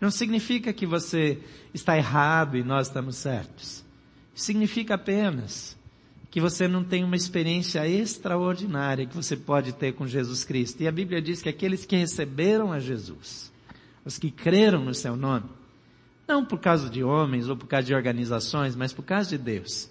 Não 0.00 0.10
significa 0.10 0.72
que 0.72 0.84
você 0.84 1.38
está 1.72 1.96
errado 1.96 2.56
e 2.56 2.62
nós 2.62 2.88
estamos 2.88 3.16
certos. 3.16 3.84
Significa 4.34 4.94
apenas 4.94 5.76
que 6.30 6.40
você 6.40 6.66
não 6.66 6.82
tem 6.82 7.04
uma 7.04 7.16
experiência 7.16 7.88
extraordinária 7.88 9.06
que 9.06 9.14
você 9.14 9.36
pode 9.36 9.72
ter 9.72 9.94
com 9.94 10.06
Jesus 10.06 10.44
Cristo. 10.44 10.82
E 10.82 10.88
a 10.88 10.92
Bíblia 10.92 11.22
diz 11.22 11.40
que 11.40 11.48
aqueles 11.48 11.86
que 11.86 11.96
receberam 11.96 12.72
a 12.72 12.80
Jesus, 12.80 13.52
os 14.04 14.18
que 14.18 14.30
creram 14.30 14.84
no 14.84 14.92
seu 14.92 15.16
nome, 15.16 15.48
não 16.26 16.44
por 16.44 16.58
causa 16.58 16.90
de 16.90 17.04
homens 17.04 17.48
ou 17.48 17.56
por 17.56 17.66
causa 17.66 17.86
de 17.86 17.94
organizações, 17.94 18.74
mas 18.74 18.92
por 18.92 19.04
causa 19.04 19.30
de 19.30 19.38
Deus, 19.38 19.88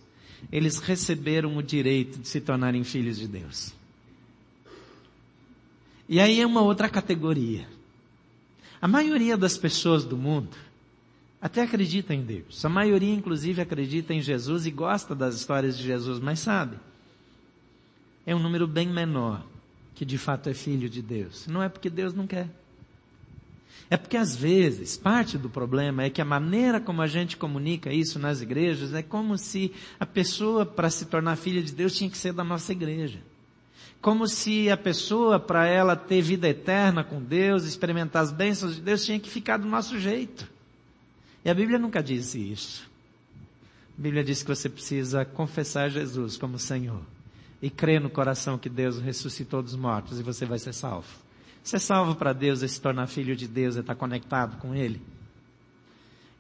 eles 0.52 0.80
receberam 0.80 1.56
o 1.56 1.64
direito 1.64 2.20
de 2.20 2.28
se 2.28 2.42
tornarem 2.42 2.84
filhos 2.84 3.18
de 3.18 3.28
Deus. 3.28 3.74
E 6.08 6.20
aí 6.20 6.42
é 6.42 6.46
uma 6.46 6.62
outra 6.62 6.90
categoria. 6.90 7.68
A 8.82 8.88
maioria 8.88 9.38
das 9.38 9.58
pessoas 9.58 10.04
do 10.04 10.18
mundo 10.18 10.58
até 11.42 11.62
acredita 11.62 12.14
em 12.14 12.22
Deus. 12.22 12.64
A 12.64 12.70
maioria, 12.70 13.14
inclusive, 13.14 13.62
acredita 13.62 14.14
em 14.14 14.22
Jesus 14.22 14.66
e 14.66 14.72
gosta 14.72 15.14
das 15.14 15.36
histórias 15.36 15.78
de 15.78 15.84
Jesus, 15.84 16.20
mas 16.20 16.40
sabe, 16.40 16.78
é 18.26 18.36
um 18.36 18.40
número 18.40 18.68
bem 18.68 18.88
menor 18.88 19.46
que 19.96 20.06
de 20.06 20.18
fato 20.18 20.50
é 20.50 20.54
filho 20.54 20.90
de 20.90 21.02
Deus. 21.02 21.48
Não 21.48 21.62
é 21.62 21.70
porque 21.70 21.90
Deus 21.90 22.14
não 22.14 22.26
quer. 22.26 22.50
É 23.90 23.98
porque 23.98 24.18
às 24.18 24.36
vezes, 24.36 24.98
parte 24.98 25.38
do 25.38 25.50
problema 25.50 26.04
é 26.04 26.10
que 26.10 26.22
a 26.22 26.26
maneira 26.26 26.80
como 26.80 27.02
a 27.02 27.08
gente 27.08 27.38
comunica 27.38 27.94
isso 27.94 28.18
nas 28.18 28.42
igrejas 28.42 28.94
é 28.94 29.04
como 29.04 29.38
se 29.38 29.72
a 30.00 30.06
pessoa 30.06 30.66
para 30.66 30.90
se 30.90 31.06
tornar 31.06 31.36
filha 31.36 31.62
de 31.62 31.74
Deus 31.74 31.96
tinha 31.96 32.10
que 32.10 32.18
ser 32.18 32.34
da 32.34 32.44
nossa 32.44 32.72
igreja 32.72 33.20
como 34.04 34.28
se 34.28 34.70
a 34.70 34.76
pessoa, 34.76 35.40
para 35.40 35.66
ela 35.66 35.96
ter 35.96 36.22
vida 36.22 36.50
eterna 36.50 37.06
com 37.06 37.24
Deus, 37.24 37.64
experimentar 37.64 38.22
as 38.22 38.34
bênçãos 38.34 38.76
de 38.76 38.82
Deus, 38.82 39.06
tinha 39.06 39.18
que 39.18 39.30
ficar 39.30 39.56
do 39.56 39.66
nosso 39.66 39.98
jeito. 39.98 40.46
E 41.46 41.50
a 41.50 41.54
Bíblia 41.54 41.80
nunca 41.80 42.04
disse 42.04 42.38
isso. 42.38 42.86
A 43.98 44.02
Bíblia 44.02 44.22
diz 44.22 44.44
que 44.44 44.50
você 44.50 44.68
precisa 44.68 45.24
confessar 45.24 45.90
Jesus 45.90 46.36
como 46.36 46.60
Senhor 46.60 47.00
e 47.62 47.70
crer 47.70 48.02
no 48.02 48.10
coração 48.10 48.58
que 48.58 48.68
Deus 48.68 49.00
ressuscitou 49.00 49.64
dos 49.64 49.78
mortos 49.78 50.20
e 50.20 50.24
você 50.24 50.46
vai 50.46 50.60
ser 50.60 50.74
salvo. 50.74 51.08
Ser 51.64 51.80
salvo 51.80 52.14
para 52.14 52.34
Deus 52.34 52.62
é 52.62 52.68
se 52.68 52.82
tornar 52.82 53.08
filho 53.08 53.38
de 53.38 53.48
Deus, 53.48 53.78
é 53.78 53.80
estar 53.80 53.96
conectado 53.96 54.58
com 54.58 54.76
Ele. 54.76 55.02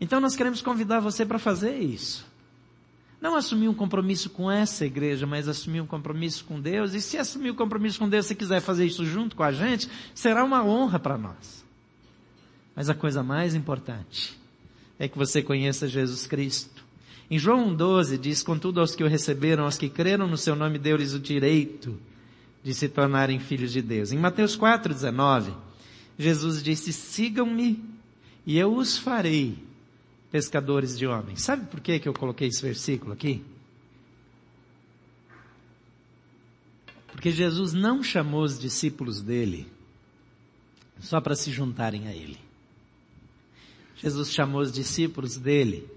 Então 0.01 0.19
nós 0.19 0.35
queremos 0.35 0.61
convidar 0.61 0.99
você 0.99 1.25
para 1.25 1.39
fazer 1.39 1.77
isso. 1.77 2.27
Não 3.23 3.37
assumir 3.37 3.69
um 3.69 3.73
compromisso 3.73 4.29
com 4.29 4.51
essa 4.51 4.85
igreja, 4.85 5.25
mas 5.25 5.47
assumir 5.47 5.79
um 5.79 5.87
compromisso 5.87 6.43
com 6.43 6.59
Deus. 6.59 6.93
E 6.93 6.99
se 6.99 7.17
assumir 7.17 7.51
um 7.51 7.55
compromisso 7.55 7.97
com 7.97 8.09
Deus, 8.09 8.25
se 8.25 8.35
quiser 8.35 8.59
fazer 8.59 8.85
isso 8.85 9.05
junto 9.05 9.33
com 9.33 9.43
a 9.43 9.51
gente, 9.53 9.89
será 10.13 10.43
uma 10.43 10.61
honra 10.61 10.99
para 10.99 11.17
nós. 11.17 11.63
Mas 12.75 12.89
a 12.89 12.93
coisa 12.93 13.23
mais 13.23 13.55
importante 13.55 14.37
é 14.99 15.07
que 15.07 15.17
você 15.17 15.41
conheça 15.41 15.87
Jesus 15.87 16.27
Cristo. 16.27 16.83
Em 17.31 17.39
João 17.39 17.73
12 17.73 18.17
diz, 18.17 18.43
contudo 18.43 18.81
aos 18.81 18.93
que 18.93 19.05
o 19.05 19.07
receberam, 19.07 19.63
aos 19.63 19.77
que 19.77 19.87
creram 19.87 20.27
no 20.27 20.35
seu 20.35 20.53
nome, 20.53 20.77
deu-lhes 20.77 21.13
o 21.13 21.19
direito 21.19 21.97
de 22.61 22.73
se 22.73 22.89
tornarem 22.89 23.39
filhos 23.39 23.71
de 23.71 23.81
Deus. 23.81 24.11
Em 24.11 24.17
Mateus 24.17 24.57
4, 24.57 24.93
19, 24.93 25.53
Jesus 26.19 26.61
disse, 26.61 26.91
sigam-me 26.91 27.81
e 28.45 28.59
eu 28.59 28.75
os 28.75 28.97
farei 28.97 29.57
pescadores 30.33 30.97
de 30.97 31.05
homens. 31.05 31.43
Sabe 31.43 31.67
por 31.67 31.79
que, 31.79 31.99
que 31.99 32.09
eu 32.09 32.13
coloquei 32.13 32.47
esse 32.47 32.59
versículo 32.59 33.13
aqui? 33.13 33.45
Porque 37.11 37.29
Jesus 37.29 37.71
não 37.71 38.01
chamou 38.01 38.41
os 38.41 38.57
discípulos 38.57 39.21
dele 39.21 39.67
só 40.99 41.21
para 41.21 41.35
se 41.35 41.51
juntarem 41.51 42.07
a 42.07 42.15
ele. 42.15 42.39
Jesus 43.95 44.31
chamou 44.31 44.61
os 44.61 44.71
discípulos 44.71 45.37
dele 45.37 45.87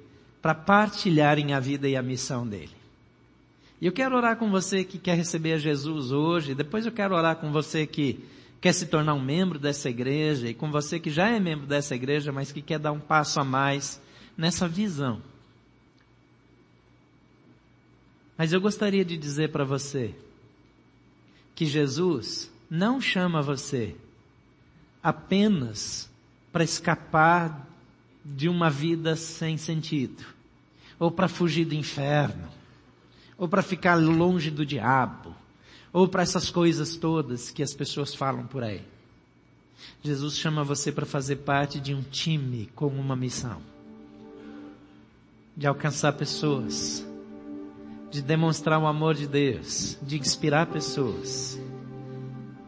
para 0.43 0.55
partilharem 0.55 1.55
a 1.55 1.59
vida 1.59 1.89
e 1.89 1.97
a 1.97 2.03
missão 2.03 2.47
dele. 2.47 2.76
E 3.80 3.87
eu 3.87 3.93
quero 3.93 4.14
orar 4.14 4.37
com 4.37 4.51
você 4.51 4.84
que 4.84 4.99
quer 4.99 5.16
receber 5.16 5.55
a 5.55 5.59
Jesus 5.59 6.12
hoje, 6.12 6.55
depois 6.55 6.84
eu 6.84 6.93
quero 6.93 7.14
orar 7.14 7.37
com 7.37 7.51
você 7.51 7.87
que 7.87 8.22
quer 8.61 8.74
se 8.74 8.84
tornar 8.84 9.14
um 9.14 9.24
membro 9.24 9.59
dessa 9.59 9.89
igreja 9.89 10.47
e 10.47 10.53
com 10.53 10.70
você 10.70 11.01
que 11.01 11.09
já 11.09 11.30
é 11.30 11.41
membro 11.41 11.66
dessa 11.66 11.95
igreja, 11.95 12.30
mas 12.32 12.53
que 12.53 12.61
quer 12.61 12.78
dar 12.78 12.93
um 12.93 13.01
passo 13.01 13.41
a 13.41 13.45
mais 13.45 14.05
nessa 14.37 14.68
visão. 14.68 15.22
Mas 18.37 18.53
eu 18.53 18.61
gostaria 18.61 19.05
de 19.05 19.16
dizer 19.16 19.51
para 19.51 19.64
você 19.64 20.14
que 21.55 21.64
Jesus 21.64 22.51
não 22.70 23.01
chama 23.01 23.41
você 23.41 23.97
apenas 25.03 26.11
para 26.53 26.64
escapar 26.64 27.66
de 28.24 28.49
uma 28.49 28.68
vida 28.68 29.16
sem 29.16 29.57
sentido, 29.57 30.24
ou 30.99 31.11
para 31.11 31.28
fugir 31.28 31.64
do 31.64 31.74
inferno, 31.74 32.49
ou 33.39 33.49
para 33.49 33.62
ficar 33.62 33.95
longe 33.95 34.51
do 34.51 34.66
diabo, 34.66 35.34
ou 35.93 36.09
para 36.09 36.22
essas 36.22 36.51
coisas 36.51 36.97
todas 36.97 37.51
que 37.51 37.62
as 37.62 37.72
pessoas 37.72 38.14
falam 38.14 38.47
por 38.47 38.62
aí. 38.62 38.82
Jesus 40.03 40.37
chama 40.37 40.64
você 40.64 40.91
para 40.91 41.07
fazer 41.07 41.37
parte 41.37 41.78
de 41.80 41.95
um 41.95 42.03
time 42.03 42.66
com 42.74 42.89
uma 42.89 43.14
missão 43.14 43.76
de 45.57 45.67
alcançar 45.67 46.13
pessoas, 46.13 47.07
de 48.11 48.21
demonstrar 48.21 48.79
o 48.79 48.87
amor 48.87 49.15
de 49.15 49.27
Deus, 49.27 49.97
de 50.03 50.19
inspirar 50.19 50.67
pessoas, 50.67 51.59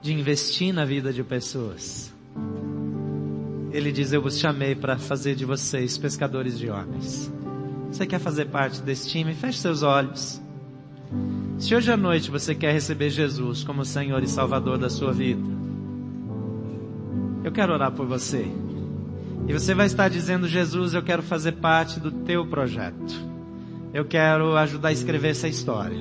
de 0.01 0.13
investir 0.13 0.73
na 0.73 0.85
vida 0.85 1.13
de 1.13 1.23
pessoas. 1.23 2.13
Ele 3.71 3.93
diz: 3.93 4.13
Eu 4.13 4.23
vos 4.23 4.39
chamei 4.39 4.75
para 4.75 4.97
fazer 4.97 5.35
de 5.35 5.45
vocês 5.45 5.99
pescadores 5.99 6.59
de 6.59 6.71
homens. 6.71 7.31
Você 7.93 8.07
quer 8.07 8.19
fazer 8.19 8.47
parte 8.47 8.81
desse 8.81 9.09
time? 9.09 9.35
Feche 9.35 9.59
seus 9.59 9.83
olhos. 9.83 10.41
Se 11.59 11.75
hoje 11.75 11.91
à 11.91 11.97
noite 11.97 12.31
você 12.31 12.55
quer 12.55 12.73
receber 12.73 13.11
Jesus 13.11 13.65
como 13.65 13.85
Senhor 13.85 14.23
e 14.23 14.29
Salvador 14.29 14.79
da 14.79 14.89
sua 14.89 15.13
vida, 15.13 15.43
eu 17.45 17.53
quero 17.53 17.73
orar 17.73 17.93
por 17.93 18.07
você. 18.07 18.47
E 19.49 19.53
você 19.55 19.75
vai 19.75 19.87
estar 19.87 20.11
dizendo, 20.11 20.47
Jesus, 20.47 20.93
eu 20.93 21.03
quero 21.03 21.23
fazer 21.23 21.53
parte 21.53 21.99
do 21.99 22.11
teu 22.11 22.47
projeto. 22.47 23.15
Eu 23.95 24.05
quero 24.05 24.55
ajudar 24.59 24.91
a 24.91 24.93
escrever 24.93 25.31
essa 25.31 25.49
história. 25.49 25.99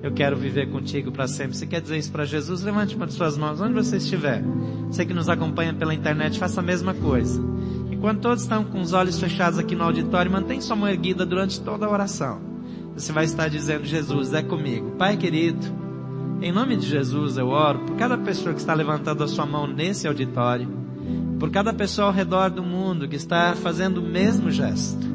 Eu 0.00 0.12
quero 0.12 0.36
viver 0.36 0.70
contigo 0.70 1.10
para 1.10 1.26
sempre. 1.26 1.56
Você 1.56 1.66
quer 1.66 1.80
dizer 1.80 1.98
isso 1.98 2.12
para 2.12 2.24
Jesus? 2.24 2.62
Levante 2.62 2.94
uma 2.94 3.08
de 3.08 3.14
suas 3.14 3.36
mãos, 3.36 3.60
onde 3.60 3.74
você 3.74 3.96
estiver. 3.96 4.44
Você 4.86 5.04
que 5.04 5.12
nos 5.12 5.28
acompanha 5.28 5.74
pela 5.74 5.92
internet, 5.92 6.38
faça 6.38 6.60
a 6.60 6.62
mesma 6.62 6.94
coisa. 6.94 7.42
Enquanto 7.90 8.20
todos 8.20 8.44
estão 8.44 8.62
com 8.62 8.80
os 8.80 8.92
olhos 8.92 9.18
fechados 9.18 9.58
aqui 9.58 9.74
no 9.74 9.82
auditório, 9.82 10.30
mantém 10.30 10.60
sua 10.60 10.76
mão 10.76 10.88
erguida 10.88 11.26
durante 11.26 11.60
toda 11.60 11.84
a 11.84 11.90
oração. 11.90 12.40
Você 12.94 13.12
vai 13.12 13.24
estar 13.24 13.48
dizendo, 13.48 13.86
Jesus, 13.86 14.32
é 14.32 14.42
comigo. 14.42 14.92
Pai 14.92 15.16
querido, 15.16 15.66
em 16.40 16.52
nome 16.52 16.76
de 16.76 16.86
Jesus 16.86 17.36
eu 17.38 17.48
oro 17.48 17.80
por 17.80 17.96
cada 17.96 18.16
pessoa 18.16 18.54
que 18.54 18.60
está 18.60 18.72
levantando 18.72 19.24
a 19.24 19.28
sua 19.28 19.44
mão 19.44 19.66
nesse 19.66 20.06
auditório 20.06 20.87
por 21.38 21.50
cada 21.50 21.72
pessoa 21.72 22.08
ao 22.08 22.12
redor 22.12 22.50
do 22.50 22.62
mundo 22.62 23.08
que 23.08 23.16
está 23.16 23.54
fazendo 23.54 23.98
o 23.98 24.02
mesmo 24.02 24.50
gesto. 24.50 25.06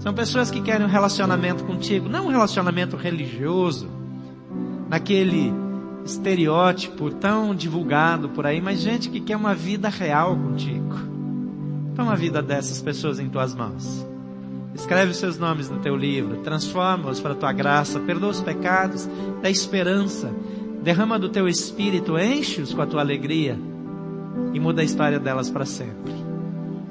São 0.00 0.12
pessoas 0.14 0.50
que 0.50 0.60
querem 0.60 0.86
um 0.86 0.90
relacionamento 0.90 1.64
contigo, 1.64 2.08
não 2.08 2.26
um 2.26 2.30
relacionamento 2.30 2.96
religioso, 2.96 3.88
naquele 4.88 5.52
estereótipo 6.04 7.10
tão 7.10 7.54
divulgado 7.54 8.28
por 8.28 8.46
aí, 8.46 8.60
mas 8.60 8.80
gente 8.80 9.10
que 9.10 9.20
quer 9.20 9.36
uma 9.36 9.54
vida 9.54 9.88
real 9.88 10.36
contigo. 10.36 10.94
Toma 11.96 12.12
a 12.12 12.16
vida 12.16 12.40
dessas 12.40 12.80
pessoas 12.80 13.18
em 13.18 13.28
tuas 13.28 13.54
mãos. 13.54 14.06
Escreve 14.74 15.10
os 15.10 15.16
seus 15.16 15.38
nomes 15.38 15.68
no 15.68 15.80
teu 15.80 15.96
livro, 15.96 16.36
transforma-os 16.42 17.18
para 17.18 17.32
a 17.32 17.36
tua 17.36 17.52
graça, 17.52 17.98
perdoa 17.98 18.30
os 18.30 18.40
pecados, 18.40 19.08
dá 19.42 19.50
esperança, 19.50 20.30
derrama 20.82 21.18
do 21.18 21.28
teu 21.28 21.48
espírito, 21.48 22.16
enche-os 22.16 22.72
com 22.72 22.82
a 22.82 22.86
tua 22.86 23.00
alegria 23.00 23.58
e 24.52 24.60
muda 24.60 24.82
a 24.82 24.84
história 24.84 25.18
delas 25.18 25.50
para 25.50 25.64
sempre. 25.64 26.12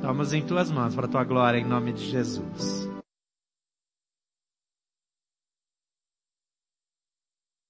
Toma-os 0.02 0.34
em 0.34 0.42
tuas 0.42 0.72
mãos 0.72 0.96
para 0.96 1.06
a 1.06 1.10
tua 1.10 1.24
glória 1.24 1.58
em 1.58 1.66
nome 1.66 1.92
de 1.94 2.06
Jesus. 2.06 2.97